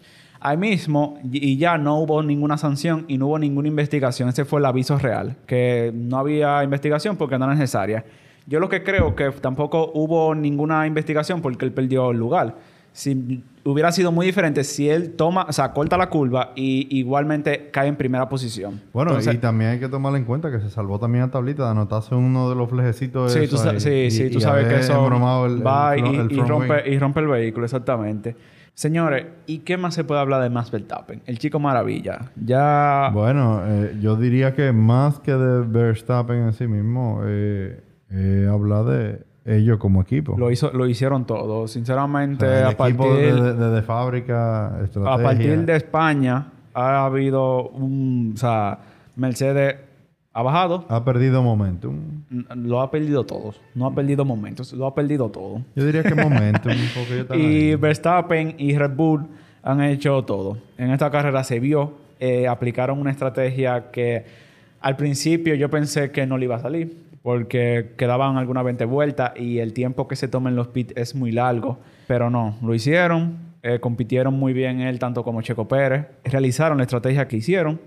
Ahí 0.47 0.57
mismo, 0.57 1.19
y 1.25 1.57
ya 1.57 1.77
no 1.77 1.99
hubo 1.99 2.23
ninguna 2.23 2.57
sanción 2.57 3.05
y 3.09 3.19
no 3.19 3.27
hubo 3.27 3.37
ninguna 3.37 3.67
investigación. 3.67 4.29
Ese 4.29 4.45
fue 4.45 4.61
el 4.61 4.67
aviso 4.67 4.97
real, 4.97 5.35
que 5.45 5.91
no 5.93 6.19
había 6.19 6.63
investigación 6.63 7.17
porque 7.17 7.37
no 7.37 7.47
era 7.47 7.55
necesaria. 7.55 8.05
Yo 8.47 8.61
lo 8.61 8.69
que 8.69 8.85
creo 8.85 9.17
que 9.17 9.29
tampoco 9.33 9.91
hubo 9.93 10.37
ninguna 10.37 10.87
investigación 10.87 11.43
porque 11.43 11.65
él 11.65 11.73
perdió 11.73 12.13
el 12.13 12.19
lugar. 12.19 12.55
Si 12.93 13.43
hubiera 13.65 13.91
sido 13.91 14.13
muy 14.13 14.25
diferente 14.25 14.63
si 14.63 14.89
él 14.89 15.15
toma, 15.17 15.47
o 15.49 15.53
sea, 15.53 15.73
corta 15.73 15.99
la 15.99 16.11
curva 16.11 16.53
y 16.55 16.97
igualmente 16.97 17.71
cae 17.73 17.89
en 17.89 17.97
primera 17.97 18.29
posición. 18.29 18.81
Bueno, 18.93 19.19
y 19.21 19.39
también 19.39 19.73
hay 19.73 19.81
que 19.81 19.89
tomar 19.89 20.15
en 20.15 20.25
cuenta 20.25 20.53
que 20.53 20.61
se 20.61 20.71
salvó 20.71 21.01
también 21.01 21.25
a 21.25 21.31
tablita 21.33 21.65
de 21.65 21.71
anotarse 21.71 22.15
uno 22.15 22.49
de 22.49 22.55
los 22.55 22.71
flejecitos. 22.71 23.33
Sí, 23.33 23.49
tú, 23.49 23.57
sí, 23.57 24.13
sí, 24.13 24.31
tú 24.31 24.41
sabes 24.41 24.69
que 24.69 24.77
eso 24.77 25.11
va 25.67 25.99
y, 25.99 26.39
rompe, 26.39 26.89
y 26.89 26.99
rompe 27.01 27.19
el 27.19 27.27
vehículo, 27.27 27.65
exactamente. 27.65 28.37
Señores, 28.77 29.25
¿y 29.47 29.61
qué 29.61 29.79
más 29.79 29.95
se 29.95 30.05
puede 30.05 30.21
hablar 30.21 30.43
de 30.43 30.51
Max 30.51 30.71
Verstappen? 30.71 31.23
El 31.25 31.39
chico 31.39 31.59
maravilla. 31.59 32.31
Ya... 32.37 33.09
Bueno, 33.11 33.63
eh, 33.65 33.97
yo 34.03 34.17
diría 34.17 34.55
que 34.55 34.71
más 34.71 35.19
que 35.19 35.33
de 35.33 35.63
Verstappen 35.63 36.43
en 36.43 36.53
sí 36.53 36.67
mismo, 36.67 37.23
eh, 37.25 37.81
eh, 38.11 38.47
habla 38.53 38.83
de 38.83 39.25
ellos 39.47 39.79
como 39.79 40.03
equipo. 40.03 40.37
Lo, 40.37 40.51
hizo, 40.51 40.73
lo 40.75 40.87
hicieron 40.87 41.25
todo. 41.25 41.67
Sinceramente, 41.69 42.45
a 42.65 42.77
partir... 42.77 43.35
De, 43.35 43.55
de, 43.55 43.81
fábrica, 43.81 44.79
estrategia. 44.85 45.15
A 45.15 45.23
partir 45.23 45.65
de 45.65 45.77
España 45.77 46.53
ha 46.75 47.07
habido 47.07 47.71
un... 47.71 48.33
O 48.35 48.37
sea, 48.37 48.79
Mercedes 49.17 49.77
ha 50.37 50.43
bajado. 50.43 50.85
Ha 50.91 51.03
perdido 51.03 51.43
momentum. 51.43 51.97
Lo 52.55 52.83
ha 52.83 52.91
perdido 52.91 53.25
todos. 53.25 53.59
No 53.75 53.87
ha 53.87 53.95
perdido 53.95 54.27
momentos. 54.27 54.71
Lo 54.75 54.87
ha 54.87 54.95
perdido 54.95 55.31
todo. 55.31 55.63
Yo 55.75 55.87
diría 55.87 56.03
que 56.03 56.15
momentum. 56.15 56.73
y 57.35 57.75
Verstappen 57.77 58.55
y 58.59 58.77
Red 58.77 58.91
Bull 58.95 59.27
han 59.63 59.81
hecho 59.81 60.23
todo. 60.25 60.59
En 60.77 60.91
esta 60.91 61.11
carrera 61.11 61.43
se 61.43 61.59
vio. 61.59 61.95
Eh, 62.21 62.47
aplicaron 62.47 63.01
una 63.01 63.13
estrategia 63.13 63.91
que 63.91 64.27
al 64.83 64.97
principio 64.97 65.55
yo 65.55 65.71
pensé 65.71 66.11
que 66.11 66.27
no 66.27 66.37
le 66.37 66.45
iba 66.45 66.57
a 66.57 66.61
salir. 66.61 67.07
Porque 67.23 67.95
quedaban 67.97 68.37
algunas 68.37 68.63
20 68.63 68.85
vueltas 68.85 69.33
y 69.37 69.61
el 69.61 69.73
tiempo 69.73 70.07
que 70.07 70.17
se 70.17 70.29
toma 70.29 70.51
en 70.51 70.57
los 70.57 70.69
pits 70.69 70.93
es 70.99 71.15
muy 71.15 71.33
largo. 71.33 71.79
Pero 72.09 72.29
no, 72.29 72.57
lo 72.61 72.75
hicieron. 72.75 73.39
Eh, 73.63 73.81
compitieron 73.81 74.35
muy 74.35 74.53
bien 74.53 74.83
él 74.83 74.99
tanto 74.99 75.25
como 75.25 75.41
Checo 75.41 75.67
Pérez. 75.67 76.09
Realizaron 76.25 76.77
la 76.77 76.85
estrategia 76.85 77.27
que 77.27 77.39
hicieron 77.39 77.81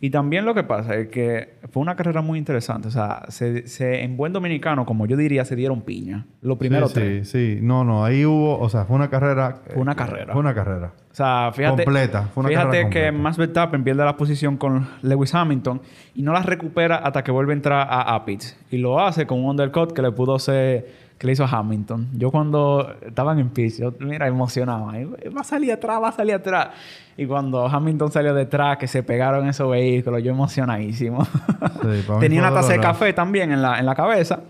y 0.00 0.10
también 0.10 0.44
lo 0.44 0.54
que 0.54 0.64
pasa 0.64 0.96
es 0.96 1.08
que 1.08 1.54
fue 1.70 1.80
una 1.80 1.96
carrera 1.96 2.20
muy 2.20 2.38
interesante. 2.38 2.88
O 2.88 2.90
sea, 2.90 3.22
se, 3.28 3.64
en 4.02 4.16
buen 4.16 4.32
dominicano, 4.32 4.84
como 4.84 5.06
yo 5.06 5.16
diría, 5.16 5.44
se 5.44 5.56
dieron 5.56 5.82
piña. 5.82 6.26
Lo 6.42 6.58
primero 6.58 6.88
sí, 6.88 6.94
Sí, 6.94 7.24
sí. 7.24 7.58
No, 7.62 7.84
no. 7.84 8.04
Ahí 8.04 8.24
hubo... 8.24 8.58
O 8.58 8.68
sea, 8.68 8.84
fue 8.84 8.96
una 8.96 9.08
carrera... 9.08 9.62
Fue 9.72 9.80
una 9.80 9.94
carrera. 9.94 10.32
Fue 10.32 10.40
una 10.40 10.54
carrera. 10.54 10.92
O 11.10 11.14
sea, 11.14 11.50
fíjate... 11.54 11.84
Completa. 11.84 12.22
Fue 12.34 12.42
una 12.42 12.48
fíjate 12.48 12.90
que 12.90 13.12
Max 13.12 13.36
Verstappen 13.36 13.84
pierde 13.84 14.04
la 14.04 14.16
posición 14.16 14.56
con 14.56 14.86
Lewis 15.02 15.34
Hamilton 15.34 15.80
y 16.14 16.22
no 16.22 16.32
la 16.32 16.42
recupera 16.42 16.96
hasta 16.96 17.22
que 17.22 17.30
vuelve 17.30 17.52
a 17.52 17.56
entrar 17.56 17.86
a, 17.88 18.14
a 18.14 18.24
Y 18.70 18.78
lo 18.78 19.00
hace 19.00 19.26
con 19.26 19.38
un 19.38 19.50
undercut 19.50 19.92
que 19.92 20.02
le 20.02 20.12
pudo 20.12 20.38
ser 20.38 21.03
que 21.24 21.28
le 21.28 21.32
hizo 21.32 21.46
Hamilton. 21.46 22.08
Yo 22.12 22.30
cuando 22.30 22.96
estaban 23.00 23.38
en 23.38 23.48
pits, 23.48 23.78
yo, 23.78 23.94
mira, 23.98 24.28
emocionado. 24.28 24.88
Va 25.34 25.40
a 25.40 25.44
salir 25.44 25.72
atrás, 25.72 26.02
va 26.02 26.08
a 26.08 26.12
salir 26.12 26.34
atrás. 26.34 26.68
Y 27.16 27.24
cuando 27.24 27.66
Hamilton 27.66 28.12
salió 28.12 28.34
detrás, 28.34 28.76
que 28.76 28.86
se 28.86 29.02
pegaron 29.02 29.48
esos 29.48 29.70
vehículos, 29.70 30.22
yo 30.22 30.32
emocionadísimo. 30.32 31.26
Tenía 32.20 32.40
una 32.40 32.52
taza 32.52 32.74
de 32.74 32.78
café 32.80 33.14
también 33.14 33.52
en 33.52 33.62
la, 33.62 33.78
en 33.78 33.86
la 33.86 33.94
cabeza. 33.94 34.40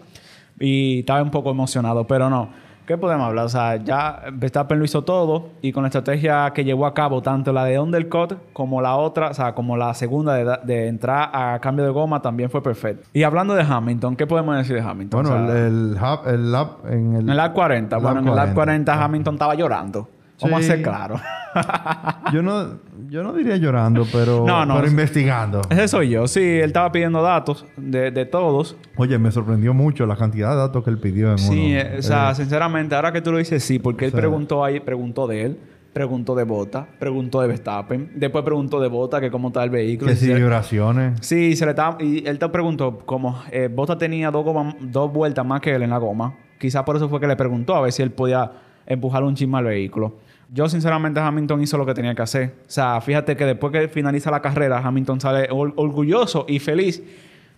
Y 0.59 1.01
estaba 1.01 1.23
un 1.23 1.31
poco 1.31 1.53
emocionado, 1.53 2.09
pero 2.09 2.29
no. 2.29 2.49
¿Qué 2.87 2.99
podemos 2.99 3.27
hablar? 3.27 3.47
O 3.47 3.49
sea, 3.49 3.77
ya 3.77 4.25
Verstappen 4.33 4.79
lo 4.79 4.85
hizo 4.85 5.05
todo 5.05 5.49
y 5.63 5.73
con 5.73 5.85
la 5.85 5.89
estrategia 5.89 6.53
que 6.53 6.65
llevó 6.65 6.85
a 6.85 6.93
cabo, 6.93 7.23
tanto 7.23 7.53
la 7.53 7.65
de 7.65 7.79
undercut 7.79 8.35
como 8.53 8.83
la 8.83 8.97
otra, 8.97 9.31
o 9.31 9.35
sea, 9.35 9.55
como 9.55 9.77
la 9.77 9.95
segunda 9.95 10.59
de, 10.59 10.89
entrar 10.89 11.31
a 11.33 11.59
cambio 11.61 11.85
de 11.85 11.91
goma, 11.91 12.21
también 12.21 12.51
fue 12.51 12.63
perfecto. 12.63 13.09
Y 13.15 13.23
hablando 13.23 13.55
de 13.55 13.63
Hamilton, 13.63 14.17
¿qué 14.17 14.27
podemos 14.27 14.57
decir 14.57 14.77
de 14.77 14.83
Hamilton? 14.83 15.23
Bueno, 15.23 15.51
el, 15.51 15.97
el, 16.27 16.53
lap 16.53 16.85
en 16.87 17.15
el... 17.15 17.21
En 17.23 17.31
el 17.31 17.37
lap 17.37 17.55
40. 17.55 17.97
bueno, 17.99 18.21
en 18.21 18.29
el 18.29 18.37
lap 18.37 18.53
40 18.53 19.05
Hamilton 19.05 19.35
estaba 19.35 19.55
llorando. 19.55 20.09
Vamos 20.45 20.65
a 20.65 20.67
ser 20.67 20.83
claros. 20.83 21.21
yo, 22.33 22.43
no, 22.43 22.79
yo 23.09 23.23
no 23.23 23.33
diría 23.33 23.57
llorando, 23.57 24.07
pero, 24.13 24.45
pero 24.45 24.87
investigando. 24.87 25.63
Ese 25.71 25.89
soy 25.89 26.11
yo. 26.11 26.27
Sí, 26.27 26.41
él 26.41 26.67
estaba 26.67 26.91
pidiendo 26.93 27.23
datos 27.23 27.67
de, 27.77 28.11
de, 28.11 28.27
todos. 28.27 28.77
Oye, 28.97 29.19
me 29.19 29.31
sorprendió 29.31 29.75
mucho 29.75 30.07
la 30.07 30.17
cantidad 30.17 30.51
de 30.51 30.57
datos 30.57 30.85
que 30.85 30.91
él 30.91 30.99
pidió 30.99 31.31
en 31.31 31.39
Sí, 31.39 31.77
o 31.77 32.03
sea, 32.03 32.31
eh, 32.31 32.35
sinceramente, 32.35 32.95
ahora 32.95 33.13
que 33.13 33.21
tú 33.21 33.33
lo 33.33 33.39
dices, 33.39 33.63
sí, 33.63 33.79
porque 33.79 34.07
él 34.07 34.13
preguntó 34.13 34.65
ahí, 34.65 34.81
preguntó 34.81 35.27
de 35.27 35.43
él 35.43 35.59
preguntó 35.95 36.35
de 36.35 36.43
Bota, 36.43 36.87
preguntó 36.99 37.41
de 37.41 37.47
Verstappen, 37.47 38.11
después 38.17 38.45
preguntó 38.45 38.81
de 38.81 38.89
Bota 38.89 39.21
que 39.21 39.31
cómo 39.31 39.49
está 39.49 39.63
el 39.63 39.71
vehículo. 39.71 40.11
Que 40.11 40.17
si 40.17 40.35
vibraciones. 40.35 41.19
Sí, 41.23 41.55
se 41.57 41.65
le 41.65 41.71
estaba, 41.71 41.97
y 42.03 42.27
él 42.27 42.39
te 42.39 42.49
preguntó 42.49 42.99
cómo 43.07 43.41
eh, 43.51 43.71
Bota 43.73 43.97
tenía 43.97 44.31
dos, 44.31 44.45
dos 44.81 45.13
vueltas 45.13 45.47
más 45.47 45.61
que 45.61 45.73
él 45.73 45.85
en 45.85 45.91
la 45.91 45.99
goma. 45.99 46.35
Quizás 46.59 46.83
por 46.83 46.97
eso 46.97 47.09
fue 47.09 47.21
que 47.21 47.29
le 47.29 47.37
preguntó 47.37 47.77
a 47.77 47.81
ver 47.81 47.93
si 47.93 48.03
él 48.03 48.11
podía 48.11 48.51
empujar 48.87 49.23
un 49.23 49.35
chisme 49.35 49.57
al 49.57 49.65
vehículo. 49.65 50.17
Yo, 50.53 50.69
sinceramente, 50.69 51.21
Hamilton 51.21 51.63
hizo 51.63 51.77
lo 51.79 51.87
que 51.87 51.95
tenía 51.95 52.15
que 52.15 52.23
hacer. 52.23 52.55
O 52.61 52.71
sea, 52.71 53.01
fíjate 53.01 53.37
que 53.37 53.45
después 53.45 53.73
que 53.73 53.89
finaliza 53.89 54.31
la 54.31 54.41
carrera, 54.41 54.79
Hamilton 54.79 55.21
sale 55.21 55.49
orgulloso 55.51 56.45
y 56.49 56.59
feliz 56.59 57.03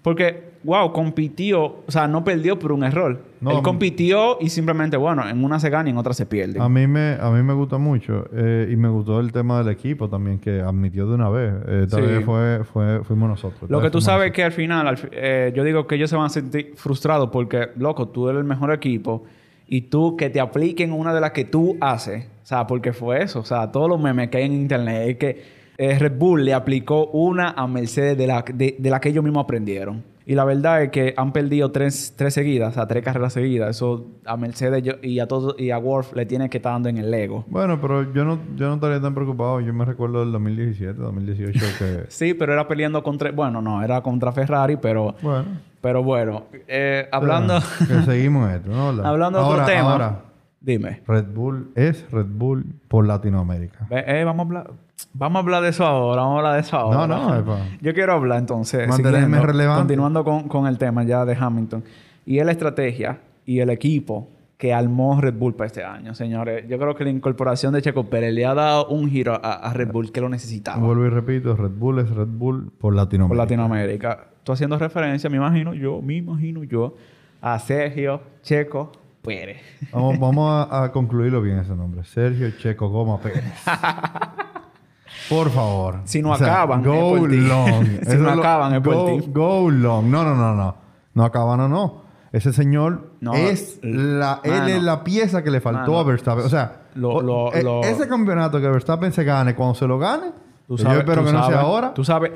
Porque, 0.02 0.50
wow, 0.62 0.92
compitió, 0.92 1.64
o 1.64 1.84
sea, 1.88 2.06
no 2.06 2.22
perdió 2.22 2.56
por 2.60 2.70
un 2.70 2.84
error. 2.84 3.24
No, 3.40 3.50
Él 3.50 3.62
compitió 3.62 4.38
y 4.40 4.50
simplemente, 4.50 4.96
bueno, 4.96 5.28
en 5.28 5.42
una 5.42 5.58
se 5.58 5.68
gana 5.68 5.88
y 5.88 5.92
en 5.92 5.98
otra 5.98 6.12
se 6.14 6.26
pierde. 6.26 6.60
A 6.60 6.68
mí 6.68 6.86
me, 6.86 7.16
a 7.20 7.28
mí 7.30 7.42
me 7.42 7.52
gusta 7.54 7.76
mucho 7.78 8.28
eh, 8.32 8.68
y 8.70 8.76
me 8.76 8.88
gustó 8.88 9.18
el 9.18 9.32
tema 9.32 9.58
del 9.64 9.72
equipo 9.72 10.08
también 10.08 10.38
que 10.38 10.60
admitió 10.60 11.08
de 11.08 11.14
una 11.16 11.28
vez. 11.28 11.54
Eh, 11.66 11.80
esta 11.86 11.96
Sí. 11.96 12.02
vez 12.02 12.24
fue, 12.24 12.60
fue, 12.72 13.02
fuimos 13.02 13.28
nosotros. 13.30 13.68
Lo 13.68 13.80
que 13.82 13.90
tú 13.90 14.00
sabes 14.00 14.26
nosotros. 14.28 14.36
que 14.36 14.44
al 14.44 14.52
final, 14.52 14.86
al 14.86 14.96
fi- 14.96 15.08
eh, 15.10 15.52
yo 15.56 15.64
digo 15.64 15.88
que 15.88 15.96
ellos 15.96 16.08
se 16.08 16.14
van 16.14 16.26
a 16.26 16.28
sentir 16.28 16.74
frustrados 16.76 17.30
porque, 17.30 17.70
loco, 17.76 18.06
tú 18.06 18.28
eres 18.28 18.38
el 18.38 18.46
mejor 18.46 18.72
equipo 18.72 19.24
y 19.68 19.82
tú 19.82 20.16
que 20.16 20.30
te 20.30 20.40
apliquen 20.40 20.92
una 20.92 21.12
de 21.14 21.20
las 21.20 21.32
que 21.32 21.44
tú 21.44 21.76
haces. 21.80 22.26
O 22.42 22.46
sea, 22.46 22.66
porque 22.66 22.92
fue 22.92 23.22
eso. 23.22 23.40
O 23.40 23.44
sea, 23.44 23.72
todos 23.72 23.88
los 23.88 24.00
memes 24.00 24.28
que 24.28 24.38
hay 24.38 24.44
en 24.44 24.52
internet 24.52 25.08
es 25.08 25.16
que 25.16 25.42
eh, 25.78 25.98
Red 25.98 26.16
Bull 26.18 26.44
le 26.44 26.54
aplicó 26.54 27.06
una 27.08 27.50
a 27.50 27.66
Mercedes 27.66 28.16
de 28.16 28.26
la, 28.26 28.42
de, 28.42 28.76
de 28.78 28.90
la 28.90 29.00
que 29.00 29.08
ellos 29.08 29.24
mismos 29.24 29.44
aprendieron. 29.44 30.02
Y 30.28 30.34
la 30.34 30.44
verdad 30.44 30.82
es 30.82 30.90
que 30.90 31.14
han 31.16 31.32
perdido 31.32 31.70
tres, 31.70 32.12
tres 32.16 32.34
seguidas, 32.34 32.72
o 32.72 32.74
sea, 32.74 32.88
tres 32.88 33.04
carreras 33.04 33.32
seguidas. 33.32 33.76
Eso 33.76 34.06
a 34.24 34.36
Mercedes 34.36 34.82
y 35.00 35.20
a 35.20 35.28
todos 35.28 35.54
y 35.56 35.70
a 35.70 35.78
Wolf 35.78 36.14
le 36.14 36.26
tiene 36.26 36.50
que 36.50 36.56
estar 36.56 36.72
dando 36.72 36.88
en 36.88 36.98
el 36.98 37.14
ego. 37.14 37.44
Bueno, 37.46 37.80
pero 37.80 38.12
yo 38.12 38.24
no, 38.24 38.40
yo 38.56 38.66
no 38.66 38.74
estaría 38.74 39.00
tan 39.00 39.14
preocupado. 39.14 39.60
Yo 39.60 39.72
me 39.72 39.84
recuerdo 39.84 40.20
del 40.20 40.32
2017, 40.32 40.94
2018 40.94 41.60
que... 41.78 42.04
Sí, 42.08 42.34
pero 42.34 42.52
era 42.52 42.66
peleando 42.66 43.04
contra... 43.04 43.30
Bueno, 43.30 43.62
no, 43.62 43.84
era 43.84 44.00
contra 44.02 44.32
Ferrari, 44.32 44.76
pero... 44.76 45.14
bueno, 45.22 45.44
Pero 45.86 46.02
bueno, 46.02 46.46
eh, 46.66 47.08
hablando... 47.12 47.60
que 47.78 48.02
seguimos 48.02 48.50
esto, 48.50 48.70
¿no? 48.70 48.92
La- 48.92 49.08
Hablando 49.08 49.38
de 49.38 49.44
ahora, 49.44 49.62
otro 49.62 49.72
tema. 49.72 49.92
Ahora, 49.92 50.20
Dime. 50.60 51.00
Red 51.06 51.26
Bull 51.26 51.70
es 51.76 52.10
Red 52.10 52.26
Bull 52.28 52.64
por 52.88 53.06
Latinoamérica. 53.06 53.86
Eh, 53.90 54.24
vamos, 54.24 54.40
a 54.40 54.46
hablar, 54.48 54.70
vamos 55.12 55.36
a 55.36 55.42
hablar 55.44 55.62
de 55.62 55.68
eso 55.68 55.86
ahora. 55.86 56.22
Vamos 56.22 56.34
a 56.34 56.38
hablar 56.38 56.54
de 56.54 56.60
eso 56.62 56.76
ahora. 56.76 57.06
No, 57.06 57.28
no, 57.28 57.36
epa. 57.36 57.58
Yo 57.80 57.94
quiero 57.94 58.14
hablar 58.14 58.40
entonces. 58.40 58.88
Relevante. 58.98 59.78
Continuando 59.78 60.24
con, 60.24 60.48
con 60.48 60.66
el 60.66 60.76
tema 60.76 61.04
ya 61.04 61.24
de 61.24 61.36
Hamilton. 61.38 61.84
Y 62.24 62.40
es 62.40 62.44
la 62.44 62.50
estrategia 62.50 63.20
y 63.44 63.60
el 63.60 63.70
equipo 63.70 64.26
que 64.58 64.72
armó 64.72 65.20
Red 65.20 65.34
Bull 65.34 65.54
para 65.54 65.66
este 65.66 65.84
año, 65.84 66.14
señores. 66.14 66.64
Yo 66.68 66.78
creo 66.78 66.94
que 66.94 67.04
la 67.04 67.10
incorporación 67.10 67.74
de 67.74 67.82
Checo 67.82 68.04
Pérez 68.04 68.32
le 68.32 68.46
ha 68.46 68.54
dado 68.54 68.88
un 68.88 69.10
giro 69.10 69.34
a, 69.34 69.38
a 69.54 69.72
Red 69.74 69.92
Bull 69.92 70.12
que 70.12 70.20
lo 70.22 70.28
necesitaba. 70.30 70.78
Vuelvo 70.78 71.04
y 71.06 71.10
repito, 71.10 71.54
Red 71.56 71.72
Bull 71.72 71.98
es 71.98 72.10
Red 72.10 72.28
Bull 72.28 72.70
por 72.78 72.94
por 72.94 73.36
Latinoamérica. 73.36 74.28
Tú 74.44 74.52
haciendo 74.52 74.78
referencia, 74.78 75.28
me 75.28 75.36
imagino 75.36 75.74
yo, 75.74 76.00
me 76.00 76.14
imagino 76.14 76.64
yo, 76.64 76.94
a 77.42 77.58
Sergio 77.58 78.20
Checo 78.42 78.92
Pérez. 79.22 79.60
Vamos, 79.92 80.18
vamos 80.20 80.68
a, 80.70 80.84
a 80.84 80.92
concluirlo 80.92 81.42
bien 81.42 81.58
ese 81.58 81.74
nombre. 81.76 82.04
Sergio 82.04 82.50
Checo 82.52 82.88
Goma 82.88 83.18
Pérez. 83.20 83.44
Por 85.28 85.50
favor. 85.50 86.00
Si 86.04 86.22
no 86.22 86.32
acaban, 86.32 86.80
es 86.80 86.86
Go 86.86 87.16
por 87.18 87.32
long. 87.32 87.84
Si 88.02 88.08
Eso 88.08 88.18
no 88.18 88.34
lo- 88.36 88.40
acaban, 88.42 88.74
es 88.74 88.80
por 88.80 88.94
go, 88.94 89.06
ti. 89.06 89.30
Go 89.32 89.70
long. 89.70 90.06
No, 90.10 90.22
no, 90.22 90.34
no, 90.36 90.54
no. 90.54 90.74
No 91.14 91.24
acaban 91.24 91.60
o 91.60 91.68
no. 91.68 92.05
Ese 92.36 92.52
señor 92.52 93.12
No, 93.20 93.32
es 93.34 93.78
la, 93.82 94.40
él 94.44 94.50
mano. 94.50 94.66
es 94.66 94.82
la 94.82 95.02
pieza 95.04 95.42
que 95.42 95.50
le 95.50 95.62
faltó 95.62 95.92
Mano. 95.92 95.98
a 96.00 96.04
Verstappen. 96.04 96.44
O 96.44 96.48
sea, 96.50 96.82
Lo- 96.94 97.10
o- 97.14 97.22
lo- 97.22 97.54
e- 97.54 97.62
lo- 97.62 97.80
ese 97.82 98.06
campeonato 98.06 98.60
que 98.60 98.68
Verstappen 98.68 99.10
se 99.10 99.24
gane, 99.24 99.54
cuando 99.54 99.74
se 99.74 99.86
lo 99.86 99.98
gane, 99.98 100.32
Tú 100.68 100.76
sabes, 100.76 100.94
yo 100.94 101.00
espero 101.00 101.22
tú 101.22 101.28
que 101.28 101.32
no 101.32 101.46
sea 101.46 101.60
ahora, 101.60 101.94
Tú 101.94 102.04
sabes, 102.04 102.32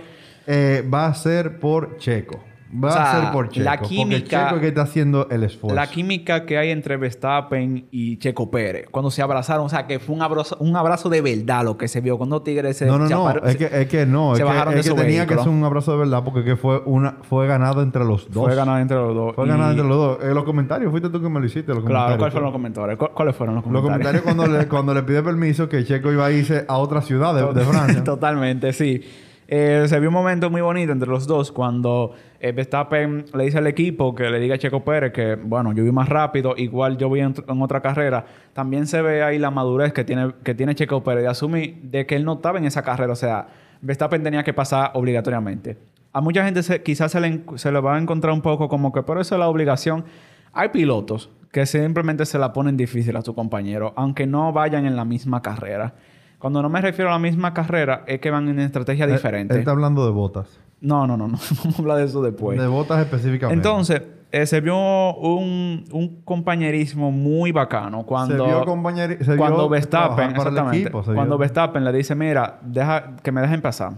eh, 0.47 0.89
va 0.93 1.07
a 1.07 1.15
ser 1.15 1.61
por 1.61 1.99
Checo. 1.99 2.41
Va 2.73 2.89
O 2.89 2.93
sea, 2.93 3.11
a 3.19 3.21
ser 3.23 3.33
por 3.33 3.49
Checo. 3.49 3.65
la 3.65 3.79
porque 3.79 3.89
química- 3.97 4.49
Checo 4.49 4.61
que 4.61 4.69
está 4.69 4.83
haciendo 4.83 5.29
el 5.29 5.43
esfuerzo. 5.43 5.75
la 5.75 5.89
química 5.89 6.47
que 6.47 6.57
hay 6.57 6.71
entre 6.71 6.97
Verstappen 6.97 7.87
y 7.91 8.17
Checo 8.19 8.49
Pérez, 8.51 8.87
cuando 8.91 9.11
se 9.11 9.23
abrazaron, 9.23 9.67
o 9.67 9.69
sea, 9.69 9.87
que 9.89 9.99
fue 9.99 10.15
un 10.15 10.23
abrazo, 10.23 10.57
un 10.61 10.77
abrazo 10.77 11.09
de 11.09 11.21
verdad 11.21 11.65
lo 11.65 11.77
que 11.77 11.89
se 11.89 12.01
vio 12.01 12.17
cuando 12.17 12.43
Tigres 12.43 12.77
se 12.77 12.87
No, 12.87 12.97
no, 12.99 13.09
no. 13.09 13.31
Es 13.45 13.57
que, 13.57 13.65
es 13.73 13.89
que 13.89 14.07
no. 14.07 14.37
se 14.37 14.43
es 14.43 14.47
que, 14.47 14.53
bajaron 14.53 14.75
es 14.75 14.85
de 14.85 14.91
que 14.93 14.97
su 14.97 15.03
tenía 15.03 15.27
que 15.27 15.37
ser 15.37 15.49
un 15.49 15.65
abrazo 15.65 15.93
de 15.93 15.99
verdad 15.99 16.23
porque 16.25 16.45
que 16.45 16.57
fue, 16.57 16.81
una, 16.87 17.17
fue 17.23 17.47
ganado 17.49 17.83
entre 17.83 18.05
los 18.05 18.31
dos. 18.31 18.45
Fue 18.47 18.55
ganado 18.55 18.79
entre 18.79 18.97
los 18.99 19.15
dos. 19.15 19.35
Fue 19.35 19.47
Y- 19.47 19.49
ganado 19.49 19.71
entre 19.73 19.87
los 19.89 19.97
dos. 19.97 20.19
En 20.23 20.35
los 20.35 20.45
comentarios, 20.45 20.91
fuiste 20.93 21.09
tú 21.11 21.21
que 21.21 21.29
me 21.29 21.41
lo 21.41 21.47
hiciste. 21.47 21.75
Los 21.75 21.85
Claro, 21.85 22.17
comentarios. 22.17 22.19
¿cuáles 22.19 22.33
fueron 22.33 22.45
los 22.47 22.53
comentarios? 22.53 22.99
¿Cu- 22.99 23.15
¿Cuáles 23.15 23.35
fueron 23.37 23.55
los 23.57 23.65
Los 23.67 23.83
comentarios? 23.83 24.23
comentarios 24.23 24.23
cuando 24.47 24.59
le, 24.59 24.69
cuando 24.69 24.95
le 24.95 25.03
pide 25.03 25.23
permiso 25.25 25.69
que 25.69 25.85
Checo 25.85 26.13
iba 26.13 26.27
a 26.27 26.31
irse 26.31 26.65
a 26.69 26.79
otra 26.79 27.01
ciudad 27.03 27.35
de, 27.35 27.53
de 27.59 27.65
Francia. 27.67 28.05
Totalmente, 28.05 28.73
sí. 28.73 29.03
Eh, 29.53 29.87
se 29.89 29.99
vio 29.99 30.11
un 30.11 30.15
momento 30.15 30.49
muy 30.49 30.61
bonito 30.61 30.93
entre 30.93 31.09
los 31.09 31.27
dos 31.27 31.51
cuando 31.51 32.13
eh, 32.39 32.53
Verstappen 32.53 33.25
le 33.35 33.45
dice 33.47 33.59
al 33.59 33.67
equipo 33.67 34.15
que 34.15 34.31
le 34.31 34.39
diga 34.39 34.55
a 34.55 34.59
Checo 34.59 34.85
Pérez 34.85 35.13
que, 35.13 35.35
bueno, 35.35 35.73
yo 35.73 35.83
voy 35.83 35.91
más 35.91 36.09
rápido, 36.09 36.55
igual 36.57 36.97
yo 36.97 37.09
voy 37.09 37.19
en, 37.19 37.35
otra 37.61 37.81
carrera. 37.81 38.25
También 38.53 38.87
se 38.87 39.03
ve 39.03 39.25
ahí 39.25 39.41
la 39.41 39.51
madurez 39.51 39.93
que 39.93 40.05
tiene, 40.05 40.35
que 40.45 40.55
tiene 40.55 40.77
Checo 40.77 41.03
Pérez 41.03 41.25
de 41.25 41.29
asumir 41.31 41.83
de 41.83 42.07
que 42.07 42.15
él 42.15 42.25
no 42.25 42.35
estaba 42.35 42.59
en 42.59 42.65
esa 42.65 42.83
carrera. 42.85 43.13
O 43.13 43.17
sea, 43.17 43.49
Verstappen 43.81 44.23
tenía 44.23 44.45
que 44.45 44.55
pasar 44.55 44.93
obligatoriamente. 44.95 45.79
A 46.13 46.21
mucha 46.21 46.45
gente 46.45 46.85
quizás 46.85 47.11
se 47.11 47.21
le, 47.21 47.43
se 47.57 47.73
le 47.73 47.81
va 47.81 47.97
a 47.97 47.99
encontrar 47.99 48.33
un 48.33 48.43
poco 48.43 48.69
como 48.69 48.93
que 48.93 49.03
por 49.03 49.19
eso 49.19 49.35
es 49.35 49.41
la 49.41 49.49
obligación. 49.49 50.05
Hay 50.53 50.69
pilotos 50.69 51.29
que 51.51 51.67
simplemente 51.67 52.25
se 52.25 52.39
la 52.39 52.53
ponen 52.53 52.77
difícil 52.77 53.17
a 53.17 53.23
su 53.23 53.35
compañero, 53.35 53.95
aunque 53.97 54.29
no 54.29 54.53
vayan 54.53 54.87
en 54.87 54.95
la 54.95 55.05
misma 55.05 55.43
carrera. 55.43 55.95
Cuando 56.41 56.63
no 56.63 56.69
me 56.69 56.81
refiero 56.81 57.11
a 57.11 57.13
la 57.13 57.19
misma 57.21 57.55
carrera, 57.55 58.03
es 58.09 58.19
que 58.19 58.31
van 58.31 58.49
en 58.49 58.59
estrategia 58.59 59.05
Él- 59.05 59.13
diferente. 59.13 59.55
Él, 59.55 59.61
está 59.61 59.71
hablando 59.71 60.05
de 60.07 60.11
botas. 60.11 60.59
No, 60.81 61.07
no, 61.07 61.17
no, 61.17 61.29
no. 61.29 61.39
Vamos 61.63 61.79
a 61.79 61.83
hablar 61.83 61.99
de 61.99 62.05
eso 62.07 62.23
después. 62.23 62.59
De 62.59 62.67
botas 62.67 62.99
específicamente. 63.01 63.55
Entonces, 63.55 64.03
eh, 64.33 64.47
se 64.47 64.61
vio 64.63 64.75
un, 65.17 65.85
un 65.93 66.23
compañerismo 66.25 67.11
muy 67.13 67.53
bacano 67.53 68.05
cuando, 68.07 68.45
Se 68.47 68.51
vio 68.51 68.65
compañeri- 68.65 69.19
se 69.19 69.33
vio 69.33 69.37
cuando 69.37 69.69
Verstappen, 69.69 70.31
exactamente, 70.31 70.79
equipo, 70.89 71.03
cuando 71.03 71.37
vio- 71.37 71.39
Verstappen 71.39 71.85
le 71.85 71.93
dice, 71.93 72.15
mira, 72.15 72.59
deja 72.63 73.17
que 73.23 73.31
me 73.33 73.43
dejen 73.43 73.61
pasar. 73.61 73.93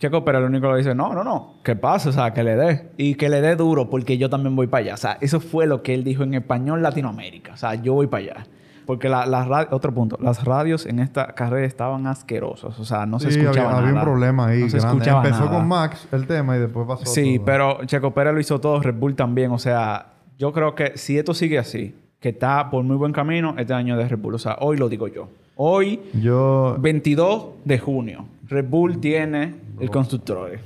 Checo 0.00 0.24
pero 0.24 0.38
el 0.38 0.44
único 0.44 0.70
le 0.72 0.78
dice, 0.78 0.92
no, 0.94 1.14
no, 1.14 1.22
no, 1.22 1.54
que 1.62 1.76
pase, 1.76 2.08
o 2.08 2.12
sea, 2.12 2.34
que 2.34 2.42
le 2.42 2.56
dé. 2.56 2.90
Y 2.96 3.14
que 3.14 3.28
le 3.28 3.40
dé 3.40 3.54
duro 3.54 3.88
porque 3.88 4.18
yo 4.18 4.28
también 4.28 4.56
voy 4.56 4.66
para 4.66 4.82
allá. 4.82 4.94
O 4.94 4.96
sea, 4.96 5.16
eso 5.20 5.38
fue 5.38 5.66
lo 5.68 5.82
que 5.84 5.94
él 5.94 6.02
dijo 6.02 6.24
en 6.24 6.34
español 6.34 6.82
Latinoamérica. 6.82 7.52
O 7.52 7.56
sea, 7.56 7.76
yo 7.76 7.94
voy 7.94 8.08
para 8.08 8.24
allá. 8.24 8.46
Porque 8.86 9.08
la, 9.08 9.24
la 9.26 9.68
otro 9.70 9.92
punto, 9.94 10.18
las 10.20 10.44
radios 10.44 10.84
en 10.86 10.98
esta 10.98 11.28
carrera 11.34 11.66
estaban 11.66 12.06
asquerosas. 12.06 12.78
O 12.78 12.84
sea, 12.84 13.06
no 13.06 13.18
se 13.18 13.30
Sí, 13.30 13.40
escuchaba 13.40 13.76
había, 13.78 13.88
había 13.88 14.00
un 14.00 14.04
problema 14.06 14.46
ahí. 14.48 14.60
No 14.62 14.68
se 14.68 14.78
escuchaba 14.78 15.24
Empezó 15.24 15.44
nada. 15.46 15.56
con 15.58 15.68
Max 15.68 16.06
el 16.12 16.26
tema 16.26 16.56
y 16.56 16.60
después 16.60 16.86
pasó 16.86 17.06
Sí, 17.06 17.36
todo. 17.36 17.44
pero 17.46 17.78
Checo 17.86 18.12
Pérez 18.12 18.34
lo 18.34 18.40
hizo 18.40 18.60
todo, 18.60 18.80
Red 18.80 18.94
Bull 18.94 19.14
también. 19.14 19.50
O 19.52 19.58
sea, 19.58 20.08
yo 20.38 20.52
creo 20.52 20.74
que 20.74 20.98
si 20.98 21.16
esto 21.18 21.32
sigue 21.34 21.58
así, 21.58 21.94
que 22.20 22.30
está 22.30 22.70
por 22.70 22.84
muy 22.84 22.96
buen 22.96 23.12
camino, 23.12 23.54
este 23.58 23.72
año 23.74 23.96
de 23.96 24.08
Red 24.08 24.18
Bull. 24.18 24.34
O 24.34 24.38
sea, 24.38 24.56
hoy 24.60 24.76
lo 24.76 24.88
digo 24.88 25.08
yo. 25.08 25.28
Hoy, 25.56 26.00
Yo... 26.20 26.76
22 26.80 27.46
de 27.64 27.78
junio, 27.78 28.24
Red 28.48 28.66
Bull 28.68 28.98
tiene 28.98 29.54
el 29.78 29.88
constructor. 29.90 30.58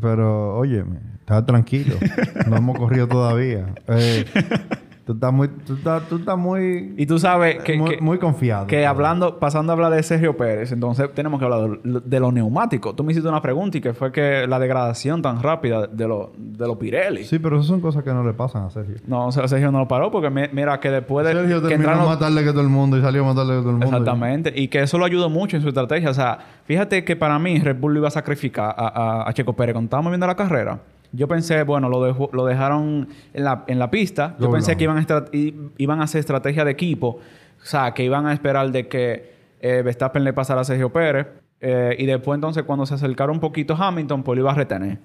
Pero, 0.00 0.56
oye, 0.58 0.84
está 1.20 1.46
tranquilo. 1.46 1.94
no 2.48 2.56
hemos 2.56 2.76
corrido 2.78 3.06
todavía. 3.08 3.66
Eh, 3.88 4.24
tú 5.08 5.14
estás 5.14 5.32
muy... 5.32 5.48
Tú 5.48 5.72
estás, 5.74 6.02
tú 6.06 6.16
estás 6.16 6.36
muy... 6.36 6.92
Y 6.98 7.06
tú 7.06 7.18
sabes 7.18 7.62
que, 7.62 7.78
muy, 7.78 7.96
que- 7.96 8.00
muy 8.02 8.18
confiado. 8.18 8.66
que 8.66 8.84
hablando, 8.84 9.38
pasando 9.38 9.72
a 9.72 9.74
hablar 9.74 9.90
de 9.90 10.02
Sergio 10.02 10.36
Pérez, 10.36 10.70
entonces 10.70 11.08
tenemos 11.14 11.38
que 11.40 11.46
hablar 11.46 11.80
de, 11.82 12.00
de 12.04 12.20
los 12.20 12.30
neumáticos. 12.32 12.94
Tú 12.94 13.02
me 13.04 13.12
hiciste 13.12 13.26
una 13.26 13.40
pregunta 13.40 13.78
y 13.78 13.80
que 13.80 13.94
fue 13.94 14.12
que 14.12 14.46
la 14.46 14.58
degradación 14.58 15.22
tan 15.22 15.42
rápida 15.42 15.86
de 15.86 16.06
los 16.06 16.28
de 16.36 16.66
los 16.66 16.76
Pirelli. 16.76 17.24
Sí, 17.24 17.38
pero 17.38 17.56
esas 17.56 17.68
son 17.68 17.80
cosas 17.80 18.04
que 18.04 18.12
no 18.12 18.22
le 18.22 18.34
pasan 18.34 18.64
a 18.64 18.70
Sergio. 18.70 18.96
No, 19.06 19.28
o 19.28 19.32
sea, 19.32 19.48
Sergio 19.48 19.72
no 19.72 19.78
lo 19.78 19.88
paró 19.88 20.10
porque 20.10 20.28
mi- 20.28 20.48
mira 20.52 20.78
que 20.78 20.90
después 20.90 21.26
de 21.26 21.32
Sergio 21.32 21.62
que 21.62 21.68
terminó 21.68 21.92
entraron- 21.92 22.06
más 22.08 22.18
tarde 22.18 22.44
que 22.44 22.50
todo 22.50 22.60
el 22.60 22.68
mundo 22.68 22.98
y 22.98 23.00
salió 23.00 23.24
más 23.24 23.34
tarde 23.34 23.54
que 23.54 23.60
todo 23.60 23.70
el 23.70 23.76
mundo. 23.76 23.86
Exactamente. 23.86 24.52
Y 24.54 24.68
que 24.68 24.82
eso 24.82 24.98
lo 24.98 25.06
ayudó 25.06 25.30
mucho 25.30 25.56
en 25.56 25.62
su 25.62 25.68
estrategia. 25.68 26.10
O 26.10 26.14
sea, 26.14 26.38
fíjate 26.66 27.02
que 27.04 27.16
para 27.16 27.38
mí 27.38 27.58
Red 27.60 27.76
Bull 27.80 27.94
lo 27.94 28.00
iba 28.00 28.08
a 28.08 28.10
sacrificar 28.10 28.74
a, 28.76 28.88
a- 29.22 29.28
a 29.28 29.32
Checo 29.32 29.54
Pérez 29.54 29.72
cuando 29.72 29.86
estábamos 29.86 30.10
viendo 30.10 30.26
la 30.26 30.34
carrera. 30.36 30.78
Yo 31.12 31.26
pensé, 31.28 31.62
bueno, 31.62 31.88
lo, 31.88 32.02
dejó- 32.04 32.30
lo 32.32 32.44
dejaron 32.44 33.08
en 33.32 33.44
la, 33.44 33.64
en 33.66 33.78
la 33.78 33.90
pista. 33.90 34.36
Yo 34.38 34.50
pensé 34.52 34.76
que 34.76 34.84
iban 34.84 34.98
a, 34.98 35.06
iban 35.78 36.00
a 36.00 36.04
hacer 36.04 36.18
estrategia 36.20 36.64
de 36.64 36.70
equipo. 36.72 37.18
O 37.60 37.64
sea, 37.64 37.92
que 37.94 38.04
iban 38.04 38.26
a 38.26 38.32
esperar 38.32 38.70
de 38.70 38.88
que 38.88 39.32
eh, 39.60 39.82
Verstappen 39.82 40.22
le 40.24 40.32
pasara 40.32 40.60
a 40.60 40.64
Sergio 40.64 40.90
Pérez. 40.92 41.26
Eh, 41.60 41.96
y 41.98 42.06
después 42.06 42.36
entonces 42.36 42.62
cuando 42.64 42.86
se 42.86 42.94
acercara 42.94 43.32
un 43.32 43.40
poquito 43.40 43.74
Hamilton, 43.74 44.22
pues 44.22 44.36
lo 44.36 44.42
iba 44.42 44.52
a 44.52 44.54
retener. 44.54 44.98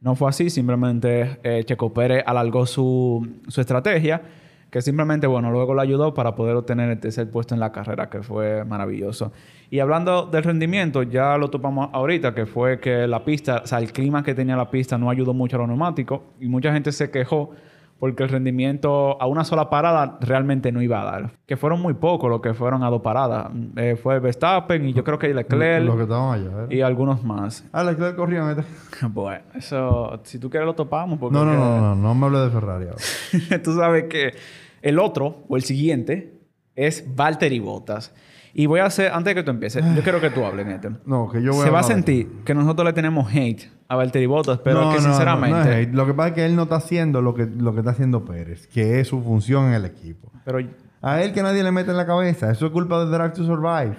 No 0.00 0.14
fue 0.16 0.28
así. 0.28 0.50
Simplemente 0.50 1.38
eh, 1.42 1.62
Checo 1.64 1.94
Pérez 1.94 2.22
alargó 2.26 2.66
su, 2.66 3.26
su 3.48 3.60
estrategia 3.60 4.20
que 4.74 4.82
simplemente, 4.82 5.28
bueno, 5.28 5.52
luego 5.52 5.72
lo 5.72 5.80
ayudó 5.80 6.14
para 6.14 6.34
poder 6.34 6.56
obtener 6.56 6.90
el 6.90 6.98
tercer 6.98 7.30
puesto 7.30 7.54
en 7.54 7.60
la 7.60 7.70
carrera, 7.70 8.10
que 8.10 8.24
fue 8.24 8.64
maravilloso. 8.64 9.30
Y 9.70 9.78
hablando 9.78 10.26
del 10.26 10.42
rendimiento, 10.42 11.04
ya 11.04 11.38
lo 11.38 11.48
topamos 11.48 11.90
ahorita, 11.92 12.34
que 12.34 12.44
fue 12.44 12.80
que 12.80 13.06
la 13.06 13.24
pista, 13.24 13.60
o 13.62 13.66
sea, 13.68 13.78
el 13.78 13.92
clima 13.92 14.24
que 14.24 14.34
tenía 14.34 14.56
la 14.56 14.72
pista 14.72 14.98
no 14.98 15.10
ayudó 15.10 15.32
mucho 15.32 15.54
a 15.54 15.60
los 15.60 15.68
neumáticos 15.68 16.22
y 16.40 16.48
mucha 16.48 16.72
gente 16.72 16.90
se 16.90 17.08
quejó 17.12 17.52
porque 18.00 18.24
el 18.24 18.28
rendimiento 18.28 19.16
a 19.22 19.26
una 19.28 19.44
sola 19.44 19.70
parada 19.70 20.18
realmente 20.20 20.72
no 20.72 20.82
iba 20.82 21.00
a 21.00 21.04
dar. 21.04 21.30
Que 21.46 21.56
fueron 21.56 21.80
muy 21.80 21.94
pocos 21.94 22.28
los 22.28 22.40
que 22.40 22.52
fueron 22.52 22.82
a 22.82 22.90
dos 22.90 23.00
paradas. 23.00 23.52
Eh, 23.76 23.94
fue 23.94 24.18
Verstappen 24.18 24.88
y 24.88 24.92
yo 24.92 25.04
creo 25.04 25.20
que 25.20 25.32
Leclerc 25.32 25.86
que 25.86 26.12
allá. 26.12 26.64
¿eh? 26.68 26.74
y 26.76 26.80
algunos 26.80 27.22
más. 27.22 27.64
Ah, 27.72 27.84
Leclerc 27.84 28.16
corrió 28.16 28.50
en 28.50 28.58
este... 28.58 28.64
Bueno, 29.08 29.44
eso, 29.54 30.18
si 30.24 30.40
tú 30.40 30.50
quieres 30.50 30.66
lo 30.66 30.74
topamos. 30.74 31.16
Porque 31.20 31.32
No, 31.32 31.44
no, 31.44 31.54
no, 31.54 31.80
no, 31.80 31.94
no 31.94 32.14
me 32.16 32.26
hable 32.26 32.40
de 32.40 32.50
Ferrari 32.50 32.86
ahora. 32.86 33.62
tú 33.62 33.76
sabes 33.76 34.06
que 34.10 34.34
el 34.84 34.98
otro 34.98 35.44
o 35.48 35.56
el 35.56 35.62
siguiente 35.62 36.34
es 36.76 37.04
Valtteri 37.16 37.58
Bottas. 37.58 38.12
Y 38.56 38.66
voy 38.66 38.78
a 38.78 38.84
hacer, 38.84 39.10
antes 39.12 39.32
de 39.32 39.34
que 39.34 39.42
tú 39.42 39.50
empieces, 39.50 39.84
yo 39.96 40.02
quiero 40.02 40.20
que 40.20 40.30
tú 40.30 40.44
hables, 40.44 40.64
Nete. 40.64 40.90
No, 41.06 41.28
que 41.28 41.42
yo 41.42 41.52
voy 41.52 41.62
Se 41.62 41.68
a 41.70 41.72
va 41.72 41.80
a 41.80 41.82
sentir 41.82 42.28
que 42.44 42.54
nosotros 42.54 42.86
le 42.86 42.92
tenemos 42.92 43.28
hate 43.34 43.68
a 43.88 43.96
Valtteri 43.96 44.26
Bottas, 44.26 44.60
pero 44.62 44.82
No, 44.82 44.90
que 44.90 44.96
no, 44.98 45.02
sinceramente... 45.02 45.58
no 45.58 45.64
hate. 45.72 45.92
Lo 45.92 46.06
que 46.06 46.14
pasa 46.14 46.28
es 46.28 46.34
que 46.34 46.46
él 46.46 46.54
no 46.54 46.62
está 46.64 46.76
haciendo 46.76 47.20
lo 47.20 47.34
que, 47.34 47.46
lo 47.46 47.72
que 47.72 47.80
está 47.80 47.90
haciendo 47.90 48.24
Pérez, 48.24 48.68
que 48.68 49.00
es 49.00 49.08
su 49.08 49.20
función 49.22 49.66
en 49.68 49.72
el 49.74 49.84
equipo. 49.86 50.30
Pero 50.44 50.58
A 51.02 51.20
él 51.22 51.32
que 51.32 51.42
nadie 51.42 51.64
le 51.64 51.72
mete 51.72 51.90
en 51.90 51.96
la 51.96 52.06
cabeza. 52.06 52.50
Eso 52.52 52.66
es 52.66 52.72
culpa 52.72 53.04
de 53.04 53.10
Drive 53.10 53.30
to 53.30 53.44
Survive. 53.44 53.96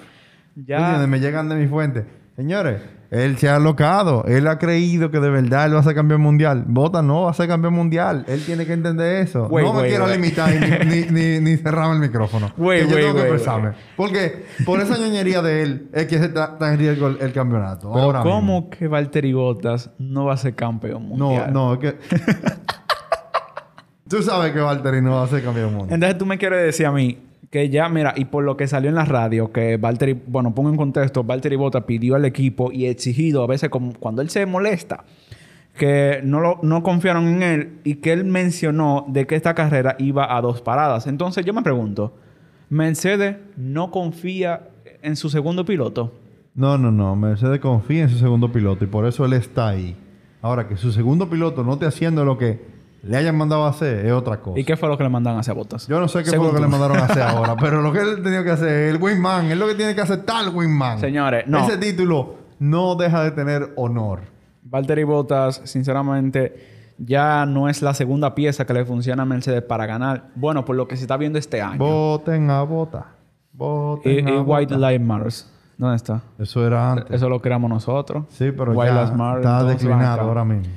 ya... 0.56 1.06
Me 1.06 1.20
llegan 1.20 1.50
de 1.50 1.56
mi 1.56 1.68
fuente. 1.68 2.06
Señores, 2.36 2.82
él 3.12 3.38
se 3.38 3.48
ha 3.48 3.56
alocado. 3.56 4.26
Él 4.26 4.48
ha 4.48 4.58
creído 4.58 5.10
que 5.10 5.22
de 5.22 5.30
verdad 5.30 5.68
él 5.68 5.76
va 5.76 5.80
a 5.80 5.84
ser 5.84 5.96
campeón 5.96 6.20
mundial. 6.20 6.66
Bota 6.68 7.02
no 7.02 7.24
va 7.24 7.32
a 7.32 7.34
ser 7.34 7.48
campeón 7.48 7.74
mundial. 7.74 8.26
Él 8.28 8.44
tiene 8.46 8.66
que 8.66 8.74
entender 8.74 9.22
eso. 9.24 9.48
No 9.50 9.74
me 9.74 9.88
quiero 9.88 10.06
limitar 10.08 10.54
ni, 10.86 11.04
ni, 11.04 11.40
ni, 11.40 11.56
cerrarme 11.56 11.96
el 11.96 12.02
micrófono. 12.02 12.54
Que 12.54 12.88
yo 12.90 12.96
tengo 12.98 13.14
que 13.14 13.22
expresarme. 13.22 13.72
Porque 13.96 14.46
por 14.66 14.82
esa 14.82 14.98
ñoñería 14.98 15.42
de 15.42 15.64
él 15.64 15.90
es 15.94 16.08
que 16.08 16.18
se 16.18 16.26
está, 16.26 16.58
en 16.60 16.78
riesgo 16.78 17.08
el, 17.08 17.18
el 17.22 17.32
campeonato. 17.32 17.90
Pero 17.94 18.04
Ahora 18.04 18.20
mismo. 18.20 18.36
¿cómo 18.36 18.70
que 18.70 18.90
Valtteri 18.90 19.32
Bottas 19.32 19.92
no 19.98 20.26
va 20.26 20.34
a 20.34 20.38
ser 20.38 20.56
campeón 20.56 21.08
No, 21.10 21.30
mundial? 21.30 21.54
no, 21.54 21.74
es 21.76 21.80
que... 21.80 21.96
Tú 24.10 24.22
sabes 24.22 24.52
que 24.52 24.60
Valtteri 24.60 25.02
no 25.02 25.16
va 25.16 25.24
a 25.24 25.28
ser 25.28 25.44
campeón 25.44 25.74
mundial. 25.74 25.94
Entonces 25.96 26.18
tú 26.18 26.26
me 26.28 26.38
quieres 26.38 26.64
decir 26.64 26.86
a 26.86 26.92
mí 26.92 27.25
que 27.50 27.70
ya, 27.70 27.90
mira, 27.90 28.14
y 28.16 28.26
por 28.26 28.44
lo 28.44 28.58
que 28.58 28.68
salió 28.68 28.90
en 28.90 28.96
la 28.96 29.06
radio, 29.06 29.52
que 29.52 29.78
Valtteri, 29.78 30.14
bueno, 30.28 30.54
pongo 30.54 30.70
en 30.70 30.78
contexto, 30.78 31.24
Valtteri 31.24 31.56
Bottas 31.56 31.84
pidió 31.84 32.16
al 32.16 32.26
equipo 32.26 32.72
y 32.72 32.86
exigido 32.86 33.44
a 33.44 33.48
veces 33.48 33.70
como 33.70 33.94
cuando 33.94 34.22
él 34.22 34.30
se 34.30 34.46
molesta, 34.46 35.04
que 35.78 36.22
no, 36.24 36.60
no 36.62 36.84
confiaron 36.84 37.28
en 37.28 37.44
él 37.44 37.80
y 37.84 37.96
que 37.96 38.14
él 38.14 38.24
mencionó 38.24 39.06
de 39.08 39.28
que 39.28 39.36
esta 39.36 39.54
carrera 39.54 39.96
iba 40.00 40.36
a 40.36 40.42
dos 40.42 40.62
paradas. 40.62 41.08
Entonces 41.08 41.46
yo 41.46 41.54
me 41.54 41.62
pregunto, 41.62 42.14
¿Mercedes 42.70 43.38
no 43.58 43.92
confía 43.92 44.70
en 45.02 45.16
su 45.16 45.30
segundo 45.30 45.66
piloto? 45.66 46.14
No, 46.56 46.78
no, 46.78 46.92
no. 46.92 47.16
Mercedes 47.16 47.60
confía 47.60 48.04
en 48.04 48.10
su 48.10 48.18
segundo 48.18 48.52
piloto 48.52 48.86
y 48.86 48.88
por 48.88 49.06
eso 49.06 49.26
él 49.26 49.34
está 49.34 49.70
ahí. 49.70 49.96
Ahora, 50.42 50.68
que 50.68 50.78
su 50.78 50.92
segundo 50.92 51.30
piloto 51.30 51.64
no 51.64 51.74
esté 51.74 51.86
haciendo 51.86 52.24
lo 52.24 52.38
que 52.38 52.75
le 53.06 53.18
hayan 53.18 53.38
mandado 53.38 53.66
a 53.66 53.70
hacer 53.70 54.06
es 54.06 54.12
otra 54.12 54.42
cosa. 54.42 54.60
¿Y 54.60 54.64
qué 54.64 54.76
fue 54.76 54.90
lo 54.90 54.98
que 54.98 55.04
le 55.04 55.10
mandan 55.10 55.36
a 55.36 55.40
hacer 55.40 55.52
a 55.52 55.56
Bottas? 55.56 55.88
Yo 55.88 56.00
no 56.00 56.08
sé 56.08 56.24
qué 56.24 56.32
Según 56.32 56.50
fue 56.50 56.60
lo 56.60 56.60
que 56.60 56.66
tú. 56.66 56.72
le 56.72 56.78
mandaron 56.80 56.98
a 56.98 57.06
hacer 57.06 57.22
ahora, 57.28 57.56
pero 57.56 57.82
lo 57.82 57.92
que 57.92 58.00
él 58.00 58.24
tenía 58.24 58.44
que 58.44 58.52
hacer 58.52 58.68
es 58.68 58.96
el 58.96 59.02
wingman. 59.02 59.46
Es 59.52 59.58
lo 59.58 59.68
que 59.68 59.76
tiene 59.76 59.94
que 59.94 60.02
aceptar 60.02 60.44
el 60.48 60.56
wingman. 60.56 61.00
Señores, 61.00 61.46
no. 61.48 61.60
Ese 61.60 61.78
título 61.78 62.36
no 62.60 62.96
deja 62.96 63.24
de 63.24 63.32
tener 63.32 63.74
honor. 63.76 64.22
Valtteri 64.64 65.04
Bottas, 65.04 65.62
sinceramente, 65.66 66.94
ya 66.98 67.46
no 67.46 67.70
es 67.70 67.82
la 67.82 67.94
segunda 67.94 68.34
pieza 68.34 68.66
que 68.66 68.74
le 68.74 68.86
funciona 68.86 69.24
a 69.24 69.26
Mercedes 69.26 69.62
para 69.62 69.86
ganar. 69.86 70.30
Bueno, 70.36 70.66
por 70.66 70.76
lo 70.76 70.88
que 70.88 70.96
se 70.96 71.04
está 71.04 71.18
viendo 71.18 71.38
este 71.38 71.62
año. 71.62 71.78
Voten 71.78 72.50
a 72.50 72.64
bota. 72.64 73.06
y, 73.54 73.58
Voten 73.58 74.28
y 74.28 74.32
a 74.32 74.42
White 74.42 74.74
bota. 74.74 74.92
Lives 74.92 75.08
Matters. 75.08 75.52
¿Dónde 75.78 75.98
está? 75.98 76.22
Eso 76.40 76.66
era 76.66 76.94
antes. 76.94 77.12
Eso 77.12 77.30
lo 77.30 77.42
creamos 77.42 77.70
nosotros. 77.70 78.26
Sí, 78.30 78.52
pero 78.52 78.72
White 78.72 78.94
ya 78.94 79.12
Matter, 79.12 79.42
está 79.42 79.64
declinado 79.66 80.22
ahora 80.22 80.46
mismo. 80.46 80.74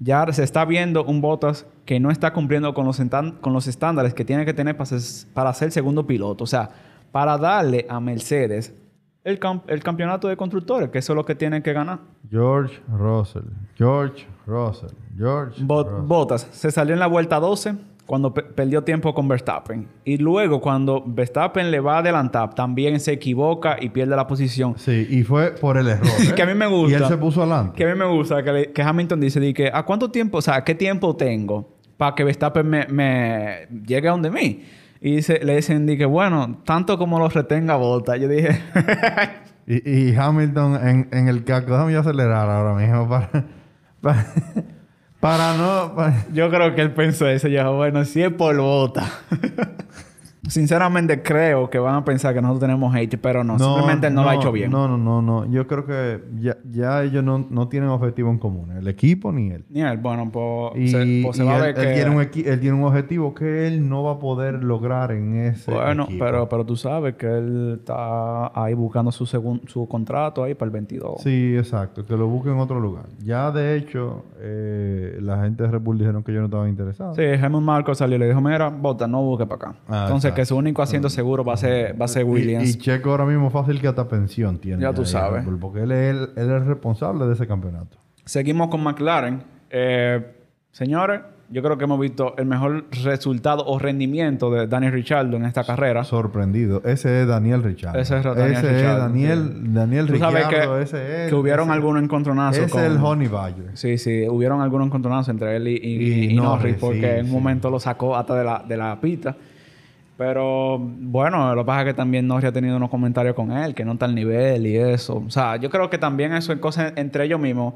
Ya 0.00 0.26
se 0.32 0.44
está 0.44 0.64
viendo 0.64 1.04
un 1.04 1.20
Bottas 1.20 1.66
que 1.84 1.98
no 1.98 2.10
está 2.10 2.32
cumpliendo 2.32 2.72
con 2.74 2.84
los, 2.86 3.00
entan- 3.00 3.40
con 3.40 3.52
los 3.52 3.66
estándares 3.66 4.14
que 4.14 4.24
tiene 4.24 4.44
que 4.44 4.54
tener 4.54 4.76
para 4.76 4.86
ser, 4.86 5.28
para 5.34 5.52
ser 5.54 5.72
segundo 5.72 6.06
piloto. 6.06 6.44
O 6.44 6.46
sea, 6.46 6.70
para 7.10 7.36
darle 7.38 7.86
a 7.88 7.98
Mercedes 8.00 8.72
el, 9.24 9.40
cam- 9.40 9.62
el 9.66 9.82
campeonato 9.82 10.28
de 10.28 10.36
constructores, 10.36 10.90
que 10.90 10.98
eso 10.98 11.12
es 11.12 11.16
lo 11.16 11.24
que 11.24 11.34
tienen 11.34 11.62
que 11.62 11.72
ganar. 11.72 11.98
George 12.30 12.80
Russell. 12.88 13.42
George 13.76 14.26
Russell. 14.46 14.90
George 15.16 15.62
Bot- 15.64 15.88
Russell. 15.88 16.06
Bottas 16.06 16.48
se 16.52 16.70
salió 16.70 16.94
en 16.94 17.00
la 17.00 17.06
vuelta 17.08 17.40
12 17.40 17.74
cuando 18.08 18.32
pe- 18.32 18.42
perdió 18.42 18.82
tiempo 18.82 19.12
con 19.14 19.28
Verstappen. 19.28 19.86
Y 20.02 20.16
luego 20.16 20.60
cuando 20.62 21.04
Verstappen 21.06 21.70
le 21.70 21.78
va 21.78 21.96
a 21.96 21.98
adelantar, 21.98 22.54
también 22.54 22.98
se 23.00 23.12
equivoca 23.12 23.76
y 23.78 23.90
pierde 23.90 24.16
la 24.16 24.26
posición. 24.26 24.74
Sí, 24.78 25.06
y 25.10 25.22
fue 25.24 25.50
por 25.52 25.76
el 25.76 25.88
error. 25.88 26.06
¿eh? 26.06 26.32
Que 26.34 26.42
a 26.42 26.46
mí 26.46 26.54
me 26.54 26.66
gusta. 26.66 26.98
Y 26.98 27.02
él 27.02 27.06
se 27.06 27.18
puso 27.18 27.42
adelante. 27.42 27.76
Que 27.76 27.84
a 27.84 27.92
mí 27.92 27.98
me 27.98 28.06
gusta 28.06 28.42
que, 28.42 28.52
le- 28.52 28.72
que 28.72 28.80
Hamilton 28.82 29.20
dice 29.20 29.38
di 29.40 29.52
que, 29.52 29.70
¿a 29.72 29.82
cuánto 29.84 30.10
tiempo, 30.10 30.38
o 30.38 30.42
sea, 30.42 30.64
qué 30.64 30.74
tiempo 30.74 31.14
tengo 31.16 31.76
para 31.98 32.14
que 32.14 32.24
Verstappen 32.24 32.66
me, 32.66 32.86
me 32.88 33.68
llegue 33.86 34.08
a 34.08 34.12
donde 34.12 34.30
mí? 34.30 34.62
Y 35.02 35.16
dice, 35.16 35.40
le 35.44 35.56
dicen 35.56 35.84
di 35.86 35.98
que, 35.98 36.06
bueno, 36.06 36.62
tanto 36.64 36.96
como 36.96 37.18
lo 37.18 37.28
retenga 37.28 37.76
Bottas. 37.76 38.18
Yo 38.18 38.26
dije, 38.26 38.58
Y, 39.66 40.08
y 40.10 40.16
Hamilton 40.16 40.88
en, 40.88 41.08
en 41.12 41.28
el 41.28 41.44
casco. 41.44 41.72
Déjame 41.72 41.92
yo 41.92 42.00
acelerar 42.00 42.48
ahora 42.48 42.74
mismo 42.74 43.06
para... 43.06 43.28
Para, 44.00 44.24
para 45.20 45.54
no... 45.54 45.94
yo 46.32 46.50
creo 46.50 46.74
que 46.74 46.82
él 46.82 46.92
pensó 46.92 47.28
eso. 47.28 47.48
Yo, 47.48 47.74
bueno, 47.76 48.04
si 48.04 48.22
es 48.22 48.32
por 48.32 48.56
Bottas. 48.56 49.10
Sinceramente 50.48 51.22
creo 51.22 51.70
que 51.70 51.78
van 51.78 51.94
a 51.94 52.04
pensar 52.04 52.34
que 52.34 52.40
nosotros 52.42 52.60
tenemos 52.60 52.94
hate, 52.94 53.16
pero 53.20 53.44
no, 53.44 53.58
simplemente 53.58 54.06
él 54.08 54.14
no, 54.14 54.24
lo 54.24 54.30
ha 54.30 54.34
hecho 54.36 54.50
bien. 54.52 54.70
No, 54.70 54.88
no, 54.88 54.96
no, 54.98 55.22
no. 55.22 55.44
Yo 55.50 55.66
creo 55.66 55.86
que 55.86 56.22
ya, 56.40 56.56
ya 56.70 57.02
ellos 57.02 57.22
no, 57.22 57.46
no 57.50 57.68
tienen 57.68 57.90
objetivo 57.90 58.30
en 58.30 58.38
común. 58.38 58.72
El 58.72 58.88
equipo 58.88 59.30
ni 59.32 59.50
él. 59.50 59.64
Ni 59.68 59.82
él, 59.82 59.98
bueno, 59.98 60.30
pues, 60.32 60.90
se, 60.90 61.20
pues 61.22 61.36
se 61.36 61.44
y 61.44 61.46
va 61.46 61.56
a 61.56 61.60
ver 61.60 61.78
él 61.78 61.86
que... 61.86 61.94
tiene 61.94 62.10
un 62.16 62.20
él 62.22 62.60
tiene 62.60 62.72
un 62.76 62.84
objetivo 62.84 63.34
que 63.34 63.66
él 63.66 63.88
no 63.88 64.02
va 64.02 64.12
a 64.12 64.18
poder 64.18 64.64
lograr 64.64 65.12
en 65.12 65.36
ese 65.46 65.70
Bueno, 65.72 66.04
equipo. 66.04 66.24
pero, 66.24 66.48
pero 66.48 66.64
tú 66.64 66.76
sabes 66.76 67.14
que 67.16 67.26
él 67.26 67.74
está 67.80 68.50
ahí 68.60 68.74
buscando 68.74 69.12
su 69.12 69.24
segun- 69.26 69.60
su 69.68 69.86
contrato 69.86 70.42
ahí 70.44 70.54
para 70.54 70.66
el 70.68 70.72
22. 70.72 71.20
Sí, 71.22 71.54
exacto. 71.56 72.04
Que 72.06 72.16
lo 72.16 72.26
busque 72.26 72.50
en 72.50 72.58
otro 72.58 72.80
lugar. 72.80 73.04
Ya, 73.22 73.50
de 73.50 73.76
hecho, 73.76 74.24
eh, 74.40 75.18
la 75.20 75.42
gente 75.42 75.62
de 75.64 75.70
Red 75.70 75.80
Bull 75.80 75.98
dijeron 75.98 76.22
que 76.22 76.30
ellos 76.30 76.40
no 76.42 76.46
estaban 76.46 76.68
interesados. 76.68 77.16
Sí, 77.16 77.22
Helmut 77.22 77.62
Marko 77.62 77.94
salió 77.94 78.16
y 78.16 78.18
le 78.20 78.28
dijo, 78.28 78.40
mira, 78.40 78.68
Bota, 78.70 79.06
no 79.06 79.22
busque 79.22 79.46
para 79.46 79.70
acá. 79.70 79.78
Ah, 79.88 80.02
Entonces. 80.06 80.37
Que 80.38 80.46
su 80.46 80.56
único 80.56 80.82
asiento 80.82 81.10
seguro 81.10 81.42
va 81.44 81.54
a 81.54 81.56
ser, 81.56 82.00
va 82.00 82.04
a 82.04 82.08
ser 82.08 82.22
Williams. 82.22 82.68
Y, 82.70 82.78
Checo 82.78 83.10
ahora 83.10 83.24
mismo 83.24 83.50
fácil 83.50 83.80
que 83.80 83.88
hasta 83.88 84.06
pensión 84.06 84.58
tiene. 84.58 84.80
Ya 84.82 84.92
tú 84.92 85.04
sabes. 85.04 85.44
Porque 85.60 85.82
él 85.82 85.90
es, 85.90 86.14
el- 86.14 86.30
él 86.36 86.50
es 86.52 86.64
responsable 86.64 87.26
de 87.26 87.32
ese 87.32 87.44
campeonato. 87.48 87.96
Seguimos 88.24 88.68
con 88.68 88.84
McLaren. 88.84 89.42
Eh, 89.68 90.24
señores, 90.70 91.22
yo 91.50 91.60
creo 91.62 91.76
que 91.76 91.84
hemos 91.84 91.98
visto 91.98 92.34
el 92.38 92.46
mejor 92.46 92.84
resultado 93.02 93.64
o 93.66 93.80
rendimiento 93.80 94.48
de 94.52 94.68
Daniel 94.68 94.92
Ricciardo 94.92 95.36
en 95.36 95.44
esta 95.44 95.64
carrera. 95.64 96.04
Sorprendido. 96.04 96.82
Ese 96.84 97.22
es 97.22 97.26
Daniel 97.26 97.64
Richard. 97.64 97.96
Ese 97.98 98.18
es 98.18 98.22
Daniel 98.24 98.52
Ese 98.52 98.68
Ricciardo, 98.70 98.92
es 98.96 98.98
Daniel, 99.02 99.74
Daniel 99.74 100.06
Tú 100.06 100.18
sabes 100.18 100.46
que, 100.46 100.82
ese 100.82 101.24
es. 101.24 101.28
que 101.30 101.34
hubieron 101.34 101.64
ese- 101.68 101.72
algunos 101.74 102.02
encontronazos 102.04 102.62
Ese 102.64 102.70
con... 102.70 102.80
es 102.82 102.86
el 102.92 102.98
Honey 102.98 103.26
Badger. 103.26 103.70
Sí, 103.76 103.98
sí, 103.98 104.28
hubieron 104.28 104.60
algunos 104.60 104.86
encontronazos 104.86 105.30
entre 105.30 105.56
él 105.56 105.66
y, 105.66 105.72
y- 105.72 105.76
Y 105.78 106.30
y 106.30 106.36
Norris, 106.36 106.44
Norris, 106.60 106.76
porque 106.78 107.00
sí, 107.00 107.06
en 107.06 107.20
un 107.20 107.26
sí. 107.26 107.32
momento 107.32 107.70
lo 107.70 107.80
sacó 107.80 108.14
hasta 108.16 108.36
de 108.36 108.44
la, 108.44 108.64
de 108.68 108.76
la 108.76 109.00
pista. 109.00 109.34
Pero 110.18 110.78
bueno, 110.80 111.54
lo 111.54 111.62
que 111.62 111.66
pasa 111.66 111.82
es 111.82 111.86
que 111.86 111.94
también 111.94 112.26
Norris 112.26 112.46
ha 112.46 112.52
tenido 112.52 112.76
unos 112.76 112.90
comentarios 112.90 113.36
con 113.36 113.52
él, 113.52 113.72
que 113.72 113.84
no 113.84 113.92
está 113.92 114.06
al 114.06 114.16
nivel 114.16 114.66
y 114.66 114.76
eso. 114.76 115.22
O 115.24 115.30
sea, 115.30 115.56
yo 115.58 115.70
creo 115.70 115.88
que 115.88 115.96
también 115.96 116.32
eso 116.32 116.52
es 116.52 116.58
cosas 116.58 116.92
entre 116.96 117.24
ellos 117.24 117.38
mismos 117.38 117.74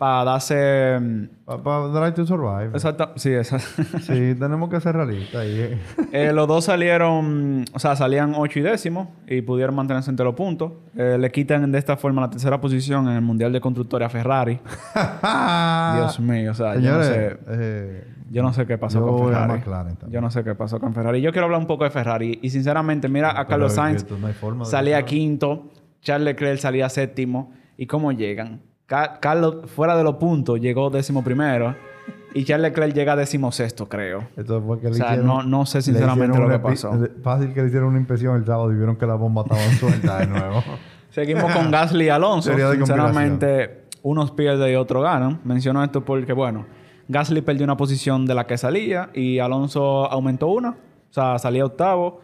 para 0.00 0.24
darse. 0.24 0.98
mm, 0.98 1.24
Para 1.62 1.88
Drive 1.88 2.12
to 2.12 2.24
Survive. 2.26 2.70
Exacto, 2.72 3.12
sí, 3.16 3.34
exacto. 3.34 3.82
Sí, 4.00 4.34
tenemos 4.34 4.70
que 4.70 4.80
ser 4.80 4.96
realistas. 4.96 5.42
ahí, 5.42 5.78
eh. 6.10 6.32
Los 6.32 6.48
dos 6.48 6.64
salieron, 6.64 7.66
o 7.74 7.78
sea, 7.78 7.94
salían 7.96 8.32
8 8.34 8.60
y 8.60 8.62
décimo 8.62 9.14
y 9.28 9.42
pudieron 9.42 9.74
mantenerse 9.74 10.10
entre 10.10 10.24
los 10.24 10.34
puntos. 10.34 10.72
Eh, 10.96 11.18
le 11.20 11.30
quitan 11.30 11.70
de 11.70 11.78
esta 11.78 11.98
forma 11.98 12.22
la 12.22 12.30
tercera 12.30 12.58
posición 12.62 13.08
en 13.08 13.16
el 13.16 13.20
Mundial 13.20 13.52
de 13.52 13.60
Constructores 13.60 14.06
a 14.06 14.08
Ferrari. 14.08 14.58
Dios 15.96 16.18
mío, 16.20 16.52
o 16.52 16.54
sea, 16.54 16.76
yo 16.76 16.96
no 16.96 17.02
sé. 17.04 17.38
eh, 17.48 18.04
Yo 18.30 18.42
no 18.42 18.52
sé 18.54 18.64
qué 18.66 18.78
pasó 18.78 19.06
con 19.06 19.28
Ferrari. 19.28 19.62
Yo 20.08 20.20
no 20.22 20.30
sé 20.30 20.42
qué 20.44 20.54
pasó 20.54 20.80
con 20.80 20.94
Ferrari. 20.94 21.20
Yo 21.20 21.30
quiero 21.30 21.44
hablar 21.44 21.60
un 21.60 21.66
poco 21.66 21.84
de 21.84 21.90
Ferrari. 21.90 22.38
Y 22.40 22.48
sinceramente, 22.48 23.06
mira 23.10 23.38
a 23.38 23.46
Carlos 23.46 23.74
Sainz. 23.74 24.06
no 24.56 24.64
salía 24.64 25.04
quinto. 25.04 25.68
Charles 26.00 26.24
Leclerc 26.24 26.58
salía 26.58 26.88
séptimo. 26.88 27.52
¿Y 27.76 27.86
cómo 27.86 28.12
llegan? 28.12 28.62
Ca- 28.90 29.20
Carlos, 29.20 29.70
fuera 29.70 29.96
de 29.96 30.02
los 30.02 30.16
puntos, 30.16 30.58
llegó 30.60 30.90
décimo 30.90 31.22
primero. 31.22 31.76
Y 32.34 32.44
Charles 32.44 32.70
Leclerc 32.70 32.92
llega 32.92 33.14
décimo 33.14 33.52
sexto, 33.52 33.88
creo. 33.88 34.24
Esto 34.36 34.60
fue 34.60 34.80
que 34.80 34.88
O 34.88 34.94
sea, 34.94 35.06
hicieron- 35.14 35.26
no- 35.26 35.42
no 35.44 35.64
sé 35.64 35.80
sinceramente 35.80 36.36
lo 36.36 36.48
que 36.48 36.58
pasó. 36.58 36.90
Fácil 37.22 37.52
que 37.54 37.60
le 37.62 37.68
hicieron 37.68 37.90
una 37.90 37.98
inspección 38.00 38.36
el 38.36 38.44
sábado 38.44 38.72
y 38.72 38.76
vieron 38.76 38.96
que 38.96 39.06
la 39.06 39.14
bomba 39.14 39.42
estaba 39.42 39.60
suelta 39.78 40.18
de 40.18 40.26
nuevo. 40.26 40.62
Seguimos 41.10 41.52
con 41.52 41.70
Gasly 41.70 42.06
y 42.06 42.08
Alonso. 42.08 42.50
Sinceramente, 42.52 43.84
unos 44.02 44.32
pierden 44.32 44.72
y 44.72 44.74
otros 44.76 45.04
ganan. 45.04 45.38
Menciono 45.44 45.84
esto 45.84 46.04
porque, 46.04 46.32
bueno, 46.32 46.66
Gasly 47.08 47.42
perdió 47.42 47.62
una 47.64 47.76
posición 47.76 48.26
de 48.26 48.34
la 48.34 48.46
que 48.46 48.58
salía 48.58 49.10
y 49.14 49.38
Alonso 49.38 50.10
aumentó 50.10 50.48
una. 50.48 50.70
O 50.70 51.12
sea, 51.12 51.38
salía 51.38 51.64
octavo 51.64 52.20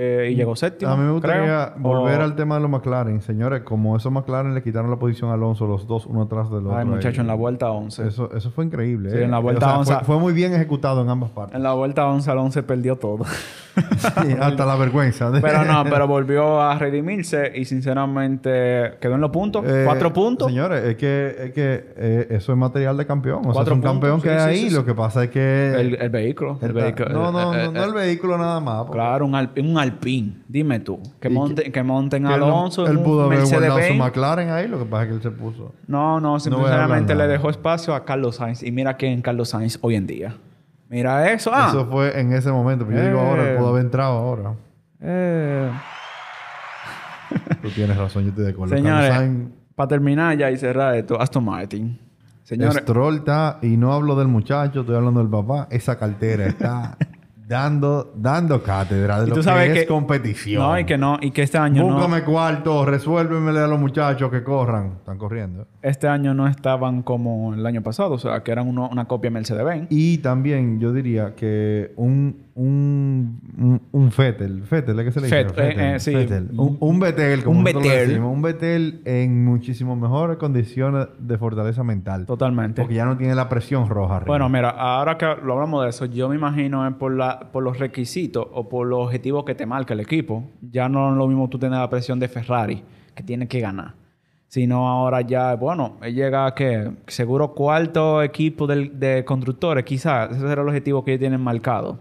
eh, 0.00 0.28
y 0.30 0.36
llegó 0.36 0.54
séptimo. 0.54 0.92
A 0.92 0.96
mí 0.96 1.02
me 1.02 1.10
gustaría 1.10 1.72
creo. 1.74 1.82
volver 1.82 2.20
O- 2.20 2.24
al 2.24 2.36
tema 2.36 2.54
de 2.54 2.60
los 2.60 2.70
McLaren. 2.70 3.20
Señores, 3.20 3.62
como 3.62 3.96
esos 3.96 4.12
McLaren 4.12 4.54
le 4.54 4.62
quitaron 4.62 4.90
la 4.90 4.96
posición 4.96 5.30
a 5.30 5.34
Alonso 5.34 5.66
los 5.66 5.88
dos, 5.88 6.06
uno 6.06 6.22
atrás 6.22 6.48
del 6.50 6.60
otro. 6.66 6.76
Ay, 6.76 6.84
muchacho, 6.84 7.20
en 7.20 7.26
la 7.26 7.34
vuelta 7.34 7.70
11. 7.72 8.06
Eso, 8.06 8.30
eso 8.32 8.50
fue 8.52 8.64
increíble. 8.64 9.10
Sí, 9.10 9.16
¿eh? 9.18 9.24
en 9.24 9.32
la 9.32 9.40
vuelta 9.40 9.66
O 9.66 9.84
sea, 9.84 9.96
11. 9.98 10.04
Fue, 10.04 10.04
fue 10.04 10.18
muy 10.18 10.32
bien 10.32 10.54
ejecutado 10.54 11.02
en 11.02 11.08
ambas 11.08 11.30
partes. 11.30 11.56
En 11.56 11.62
la 11.64 11.72
vuelta 11.72 12.06
11 12.06 12.30
Alonso 12.30 12.62
perdió 12.64 12.94
todo. 12.96 13.24
Sí, 13.98 14.34
hasta 14.40 14.66
la 14.66 14.76
vergüenza. 14.76 15.30
Pero 15.40 15.64
no, 15.64 15.84
pero 15.90 16.06
volvió 16.06 16.60
a 16.60 16.78
redimirse 16.78 17.52
y 17.54 17.64
sinceramente 17.64 18.94
quedó 19.00 19.14
en 19.14 19.20
los 19.20 19.30
puntos. 19.30 19.64
Eh, 19.66 19.82
cuatro 19.84 20.12
puntos. 20.12 20.48
Señores, 20.48 20.84
es 20.84 20.96
que, 20.96 21.36
es 21.38 21.52
que 21.52 21.94
eh, 21.96 22.26
eso 22.30 22.52
es 22.52 22.58
material 22.58 22.96
de 22.96 23.06
campeón. 23.06 23.42
O 23.46 23.52
sea, 23.52 23.62
es 23.62 23.68
un 23.68 23.74
puntos, 23.80 23.90
campeón 23.92 24.20
que 24.22 24.28
sí, 24.30 24.34
hay 24.36 24.58
sí, 24.58 24.64
ahí. 24.66 24.70
Lo 24.70 24.84
que 24.84 24.94
pasa 24.94 25.24
es 25.24 25.30
que... 25.30 25.74
El, 25.74 25.94
el 26.00 26.10
vehículo. 26.10 26.58
El 26.60 26.72
vehículo. 26.72 27.08
no, 27.10 27.32
no, 27.32 27.54
eh, 27.54 27.64
no, 27.66 27.72
no 27.72 27.80
eh, 27.80 27.84
el 27.86 27.92
vehículo 27.94 28.38
nada 28.38 28.60
más. 28.60 28.78
porque 28.84 28.98
Claro, 28.98 29.26
un, 29.26 29.34
al- 29.34 29.50
un 29.60 29.78
Alpine. 29.78 30.38
Dime 30.48 30.80
tú. 30.80 31.00
Que, 31.20 31.28
monte, 31.28 31.70
que, 31.70 31.82
monten 31.82 32.24
que 32.24 32.32
él 32.32 32.40
no- 32.40 32.46
Alonso 32.46 32.86
Él, 32.86 32.98
pudo 33.00 33.24
haber 33.24 33.44
guardado 33.44 33.80
su. 33.86 33.94
McLaren 33.94 34.50
ahí. 34.50 34.68
Lo 34.68 34.78
que 34.78 34.84
pasa 34.84 35.02
es 35.04 35.08
que 35.10 35.14
él 35.16 35.22
se 35.22 35.30
puso... 35.30 35.72
No, 35.86 36.20
no, 36.20 36.28
hablar 36.28 36.40
simplemente 36.40 37.14
le 37.14 37.26
dejó 37.26 37.50
espacio 37.50 37.94
a 37.94 38.04
Carlos 38.04 38.36
Sainz. 38.36 38.62
Y 38.62 38.72
mira 38.72 38.96
quién 38.96 39.22
Carlos 39.22 39.50
Sainz 39.50 39.78
hoy 39.82 39.96
en 39.96 40.06
día. 40.06 40.34
Mira 40.88 41.30
eso. 41.32 41.50
Ah. 41.54 41.66
Eso 41.68 41.86
fue 41.86 42.18
en 42.18 42.32
ese 42.32 42.50
momento. 42.50 42.86
Pero 42.86 42.98
yo 42.98 43.06
digo 43.08 43.20
ahora, 43.20 43.52
Eh. 43.52 43.56
pudo 43.56 43.68
haber 43.68 43.84
entrado 43.84 44.12
ahora. 44.18 44.54
Eh, 45.00 45.70
Tú 47.62 47.68
tienes 47.70 47.96
razón, 47.96 48.22
yo 48.24 48.30
estoy 48.30 48.44
de 48.44 48.50
acuerdo. 48.52 48.74
señores, 48.76 49.10
Carlos 49.10 49.48
para 49.74 49.88
terminar 49.88 50.36
ya 50.36 50.50
y 50.50 50.56
cerrar 50.56 50.94
esto, 50.96 51.20
Aston 51.20 51.44
Martin. 51.44 51.98
Señores, 52.42 52.78
Stroll 52.78 53.16
está, 53.18 53.58
y 53.62 53.76
no 53.76 53.92
hablo 53.92 54.16
del 54.16 54.26
muchacho, 54.26 54.80
estoy 54.80 54.96
hablando 54.96 55.20
del 55.20 55.28
papá. 55.28 55.68
Esa 55.70 55.96
cartera 55.98 56.46
está 56.46 56.96
dando, 57.48 58.12
dando 58.14 58.62
cátedra 58.62 59.20
de 59.22 59.28
lo 59.28 59.32
tú 59.34 59.40
que 59.40 59.42
sabes 59.44 59.70
es 59.70 59.78
que- 59.80 59.86
competición. 59.86 60.62
no, 60.62 60.78
y 60.78 60.84
que 60.84 60.98
no, 60.98 61.18
y 61.20 61.30
que 61.30 61.42
este 61.42 61.56
año 61.56 61.82
no, 61.82 61.94
Búscame 61.94 62.22
cuarto, 62.22 62.84
resuélvemele 62.84 63.60
a 63.60 63.66
los 63.66 63.80
muchachos 63.80 64.30
que 64.30 64.44
corran. 64.44 64.96
Están 64.98 65.16
corriendo. 65.16 65.66
este 65.80 66.06
año 66.08 66.34
no 66.34 66.46
estaban 66.46 67.02
como 67.02 67.54
el 67.54 67.64
año 67.64 67.82
pasado, 67.82 68.12
o 68.14 68.18
sea, 68.18 68.42
que 68.42 68.52
eran 68.52 68.68
uno- 68.68 68.88
una 68.92 69.06
copia 69.06 69.30
Mercedes-Benz. 69.30 69.86
Y 69.88 70.18
también 70.18 70.78
yo 70.78 70.92
diría 70.92 71.34
que 71.34 71.92
un, 71.96 72.47
un, 72.58 73.40
un, 73.56 73.80
un 73.92 74.10
Fettel, 74.10 74.64
Fettel, 74.64 74.98
¿es 74.98 75.04
que 75.04 75.12
se 75.12 75.20
le 75.20 75.26
dice? 75.26 75.40
Eh, 75.62 75.94
eh, 75.94 76.00
sí. 76.00 76.12
Un, 76.56 76.76
un 76.80 76.98
Betel, 76.98 77.44
como 77.44 77.60
Un 77.60 77.64
decimos. 77.64 78.32
Un 78.32 78.42
Betel 78.42 79.00
en 79.04 79.44
muchísimo 79.44 79.94
mejores 79.94 80.38
condiciones 80.38 81.06
de 81.20 81.38
fortaleza 81.38 81.84
mental. 81.84 82.26
Totalmente. 82.26 82.82
Porque 82.82 82.96
ya 82.96 83.04
no 83.04 83.16
tiene 83.16 83.34
la 83.36 83.48
presión 83.48 83.88
roja 83.88 84.16
arriba. 84.16 84.26
Bueno, 84.26 84.48
mira, 84.48 84.70
ahora 84.70 85.16
que 85.16 85.26
lo 85.42 85.52
hablamos 85.54 85.84
de 85.84 85.90
eso, 85.90 86.04
yo 86.06 86.28
me 86.28 86.34
imagino 86.34 86.86
es 86.88 86.94
por, 86.94 87.14
la, 87.14 87.38
por 87.52 87.62
los 87.62 87.78
requisitos 87.78 88.44
o 88.52 88.68
por 88.68 88.88
los 88.88 89.06
objetivos 89.06 89.44
que 89.44 89.54
te 89.54 89.64
marca 89.64 89.94
el 89.94 90.00
equipo. 90.00 90.50
Ya 90.60 90.88
no 90.88 91.12
es 91.12 91.16
lo 91.16 91.28
mismo 91.28 91.48
tú 91.48 91.58
tener 91.60 91.78
la 91.78 91.88
presión 91.88 92.18
de 92.18 92.26
Ferrari, 92.28 92.82
que 93.14 93.22
tiene 93.22 93.46
que 93.46 93.60
ganar. 93.60 93.94
Sino 94.50 94.88
ahora 94.88 95.20
ya, 95.20 95.54
bueno, 95.56 95.98
él 96.00 96.14
llega 96.14 96.46
a 96.46 96.54
que 96.54 96.90
seguro 97.06 97.52
cuarto 97.52 98.22
equipo 98.22 98.66
del- 98.66 98.98
de 98.98 99.22
constructores, 99.22 99.84
quizás. 99.84 100.30
Ese 100.30 100.40
será 100.40 100.62
el 100.62 100.68
objetivo 100.68 101.04
que 101.04 101.10
ellos 101.12 101.20
tienen 101.20 101.40
marcado. 101.42 101.98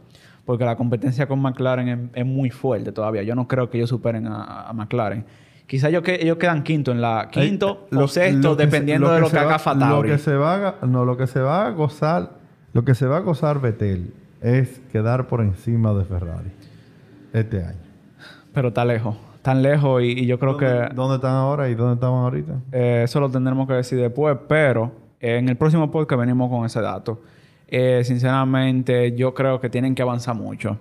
Porque 0.47 0.63
la 0.65 0.75
competencia 0.77 1.27
con 1.27 1.39
McLaren 1.41 1.87
es, 1.89 1.99
es 2.21 2.25
muy 2.25 2.49
fuerte 2.49 2.91
todavía. 2.93 3.21
Yo 3.21 3.35
no 3.35 3.47
creo 3.49 3.69
que 3.69 3.77
ellos 3.77 3.89
superen 3.89 4.25
a, 4.27 4.61
a 4.69 4.73
McLaren. 4.73 5.25
Quizás 5.67 5.89
ellos, 5.89 6.01
que, 6.03 6.15
ellos 6.21 6.37
quedan 6.37 6.63
quinto 6.63 6.91
en 6.93 7.01
la... 7.01 7.27
Quinto 7.29 7.87
Eh, 7.91 7.95
o 7.97 8.07
sexto, 8.07 8.55
se- 8.55 8.65
dependiendo 8.65 9.11
de 9.11 9.19
lo 9.19 9.29
que 9.29 9.37
haga 9.37 9.51
va- 9.51 9.59
Fatauri. 9.59 10.09
Lo 10.09 10.15
que 10.15 10.21
se 10.23 10.33
va 10.35 10.55
a, 10.55 10.59
ga- 10.81 10.87
no, 10.87 11.03
lo 11.03 11.17
que 11.17 11.27
se 11.27 11.41
va 11.41 11.67
a 11.67 11.71
gozar, 11.71 12.31
lo 12.71 12.85
que 12.85 12.95
se 12.95 13.05
va 13.05 13.17
a 13.17 13.19
gozar 13.19 13.59
Betel 13.59 14.13
es 14.41 14.79
quedar 14.93 15.27
por 15.27 15.41
encima 15.41 15.93
de 15.93 16.05
Ferrari 16.05 16.49
este 17.33 17.65
año. 17.65 17.79
Pero 18.53 18.69
está 18.69 18.85
lejos. 18.85 19.17
Tan 19.41 19.61
lejos 19.61 20.01
y, 20.01 20.11
y 20.19 20.25
yo 20.27 20.39
creo 20.39 20.53
¿Dónde, 20.53 20.87
que 20.89 20.95
¿Dónde 20.95 21.15
están 21.15 21.33
ahora 21.35 21.67
y 21.69 21.75
dónde 21.75 21.95
estaban 21.95 22.19
ahorita? 22.23 22.53
eh, 22.71 23.01
eso 23.03 23.19
lo 23.19 23.29
tendremos 23.29 23.67
que 23.67 23.73
decir 23.73 23.99
después. 23.99 24.37
Pero 24.47 24.93
eh, 25.19 25.37
en 25.37 25.49
el 25.49 25.57
próximo 25.57 25.91
podcast 25.91 26.19
venimos 26.21 26.49
con 26.49 26.65
ese 26.65 26.79
dato. 26.79 27.21
Eh, 27.67 28.01
sinceramente, 28.03 29.13
yo 29.15 29.33
creo 29.33 29.59
que 29.59 29.69
tienen 29.69 29.95
que 29.95 30.01
avanzar 30.01 30.35
mucho. 30.35 30.77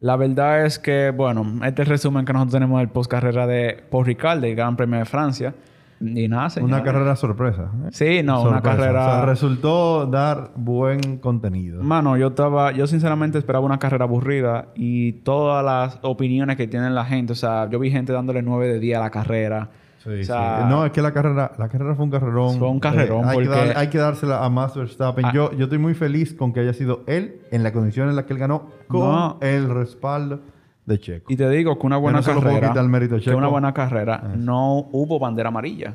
La 0.00 0.16
verdad 0.16 0.64
es 0.66 0.78
que, 0.78 1.10
bueno, 1.10 1.44
este 1.64 1.82
es 1.82 1.88
el 1.88 1.92
resumen 1.92 2.24
que 2.24 2.32
nosotros 2.32 2.54
tenemos 2.54 2.80
del 2.80 2.88
post 2.88 3.10
carrera 3.10 3.46
de 3.46 3.84
Paul 3.90 4.04
Ricard 4.06 4.40
del 4.40 4.56
Gran 4.56 4.76
Premio 4.76 4.98
de 4.98 5.04
Francia. 5.04 5.54
Y 6.00 6.26
nada, 6.26 6.50
señores. 6.50 6.74
Una 6.74 6.82
carrera 6.82 7.14
sorpresa. 7.14 7.70
¿eh? 7.84 7.88
Sí, 7.92 8.22
no, 8.24 8.42
una 8.42 8.54
Sorpresa. 8.54 8.76
carrera- 8.76 9.06
O 9.06 9.10
sea, 9.18 9.24
resultó 9.26 10.06
dar 10.06 10.50
buen 10.56 11.18
contenido. 11.18 11.80
Mano, 11.84 12.16
yo 12.16 12.28
estaba, 12.28 12.72
yo 12.72 12.88
sinceramente 12.88 13.38
esperaba 13.38 13.64
una 13.64 13.78
carrera 13.78 14.04
aburrida 14.06 14.66
y 14.74 15.12
todas 15.12 15.64
las 15.64 16.00
opiniones 16.02 16.56
que 16.56 16.66
tiene 16.66 16.90
la 16.90 17.04
gente, 17.04 17.34
o 17.34 17.36
sea, 17.36 17.70
yo 17.70 17.78
vi 17.78 17.92
gente 17.92 18.12
dándole 18.12 18.42
9 18.42 18.66
de 18.66 18.80
10 18.80 18.98
a 18.98 19.00
la 19.00 19.10
carrera. 19.10 19.70
Sí, 20.02 20.08
o 20.10 20.16
sí. 20.16 20.24
sea, 20.24 20.66
No, 20.68 20.84
es 20.86 20.92
que 20.92 21.00
la 21.02 21.12
carrera, 21.12 21.52
la 21.58 21.68
carrera 21.68 21.94
fue 21.94 22.04
un 22.04 22.10
carrerón. 22.10 22.58
Fue 22.58 22.68
un 22.68 22.80
carrerón, 22.80 23.24
Eh, 23.24 23.28
hay, 23.28 23.38
que 23.38 23.44
porque- 23.44 23.66
dar- 23.66 23.76
hay 23.78 23.88
que 23.88 23.98
dársela 23.98 24.44
a 24.44 24.48
Max 24.50 24.74
Verstappen. 24.74 25.26
Ah. 25.26 25.32
Yo, 25.32 25.52
yo 25.52 25.64
estoy 25.64 25.78
muy 25.78 25.94
feliz 25.94 26.34
con 26.34 26.52
que 26.52 26.60
haya 26.60 26.72
sido 26.72 27.02
él 27.06 27.40
en 27.50 27.62
la 27.62 27.72
condición 27.72 28.08
en 28.08 28.16
la 28.16 28.26
que 28.26 28.32
él 28.32 28.38
ganó 28.38 28.68
con 28.88 29.00
No. 29.00 29.38
el 29.40 29.68
respaldo 29.72 30.40
de 30.86 30.98
Checo. 30.98 31.32
Y 31.32 31.36
te 31.36 31.48
digo 31.50 31.78
que 31.78 31.86
una 31.86 31.96
buena 31.98 32.18
no 32.20 32.24
carrera, 32.24 32.68
quitar 32.70 32.82
el 32.84 32.90
mérito 32.90 33.14
a 33.14 33.18
que 33.18 33.24
Checo. 33.26 33.36
una 33.38 33.46
buena 33.48 33.72
carrera, 33.72 34.32
no 34.36 34.88
hubo 34.92 35.18
bandera 35.20 35.48
amarilla. 35.48 35.94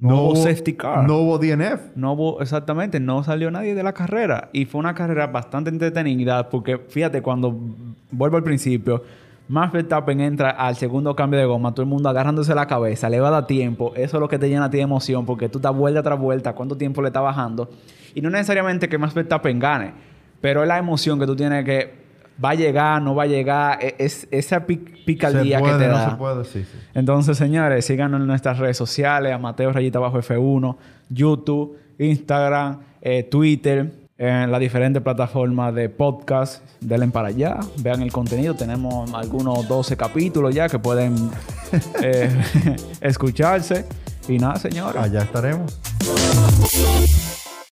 No, 0.00 0.22
hubo 0.26 0.36
safety 0.36 0.74
car. 0.74 1.04
No 1.08 1.16
hubo 1.18 1.38
DNF. 1.40 1.90
No 1.96 2.12
hubo, 2.12 2.40
exactamente, 2.40 3.00
no 3.00 3.24
salió 3.24 3.50
nadie 3.50 3.74
de 3.74 3.82
la 3.82 3.92
carrera. 3.92 4.48
Y 4.52 4.64
fue 4.66 4.78
una 4.78 4.94
carrera 4.94 5.26
bastante 5.26 5.70
entretenida 5.70 6.48
porque, 6.50 6.78
fíjate, 6.78 7.20
cuando 7.20 7.58
vuelvo 8.12 8.36
al 8.36 8.44
principio, 8.44 9.02
Max 9.48 9.72
Verstappen 9.72 10.20
entra 10.20 10.50
al 10.50 10.76
segundo 10.76 11.16
cambio 11.16 11.40
de 11.40 11.46
goma, 11.46 11.72
todo 11.72 11.82
el 11.82 11.88
mundo 11.88 12.08
agarrándose 12.08 12.54
la 12.54 12.66
cabeza, 12.66 13.08
le 13.08 13.18
va 13.20 13.28
a 13.28 13.30
dar 13.30 13.46
tiempo. 13.46 13.92
Eso 13.96 14.16
es 14.18 14.20
lo 14.20 14.28
que 14.28 14.38
te 14.38 14.48
llena 14.48 14.66
a 14.66 14.70
ti 14.70 14.76
de 14.76 14.82
emoción 14.82 15.24
porque 15.24 15.48
tú 15.48 15.58
estás 15.58 15.74
vuelta 15.74 16.02
tras 16.02 16.18
vuelta, 16.18 16.54
cuánto 16.54 16.76
tiempo 16.76 17.00
le 17.02 17.08
está 17.08 17.20
bajando. 17.20 17.70
Y 18.14 18.20
no 18.20 18.28
necesariamente 18.30 18.88
que 18.88 18.98
Max 18.98 19.14
Verstappen 19.14 19.58
gane, 19.58 19.92
pero 20.40 20.62
es 20.62 20.68
la 20.68 20.76
emoción 20.78 21.18
que 21.18 21.26
tú 21.26 21.34
tienes 21.34 21.64
que 21.64 21.94
va 22.44 22.50
a 22.50 22.54
llegar, 22.54 23.02
no 23.02 23.14
va 23.14 23.24
a 23.24 23.26
llegar, 23.26 23.78
e- 23.82 23.96
es 23.98 24.28
esa 24.30 24.66
pic- 24.66 25.04
picardía 25.04 25.58
puede, 25.60 25.72
que 25.72 25.78
te 25.84 25.88
no 25.88 25.96
da. 25.98 26.10
se 26.10 26.16
puede, 26.16 26.44
sí, 26.44 26.64
sí. 26.64 26.78
Entonces, 26.94 27.36
señores, 27.36 27.84
síganos 27.84 28.20
en 28.20 28.26
nuestras 28.26 28.58
redes 28.58 28.76
sociales, 28.76 29.32
a 29.32 29.38
Mateo 29.38 29.72
Rayita 29.72 29.98
Bajo 29.98 30.18
F1, 30.20 30.76
YouTube, 31.08 31.76
Instagram, 31.98 32.78
eh, 33.00 33.22
Twitter, 33.24 33.92
en 34.18 34.50
las 34.50 34.60
diferentes 34.60 35.00
plataformas 35.00 35.74
de 35.74 35.88
podcast. 35.88 36.62
Denle 36.80 37.08
para 37.08 37.28
allá, 37.28 37.60
vean 37.78 38.02
el 38.02 38.12
contenido. 38.12 38.54
Tenemos 38.54 39.14
algunos 39.14 39.66
12 39.68 39.96
capítulos 39.96 40.54
ya 40.54 40.68
que 40.68 40.78
pueden 40.78 41.14
eh, 42.02 42.28
escucharse. 43.00 43.86
Y 44.28 44.38
nada, 44.38 44.56
señores. 44.56 45.00
Allá 45.00 45.22
estaremos. 45.22 45.78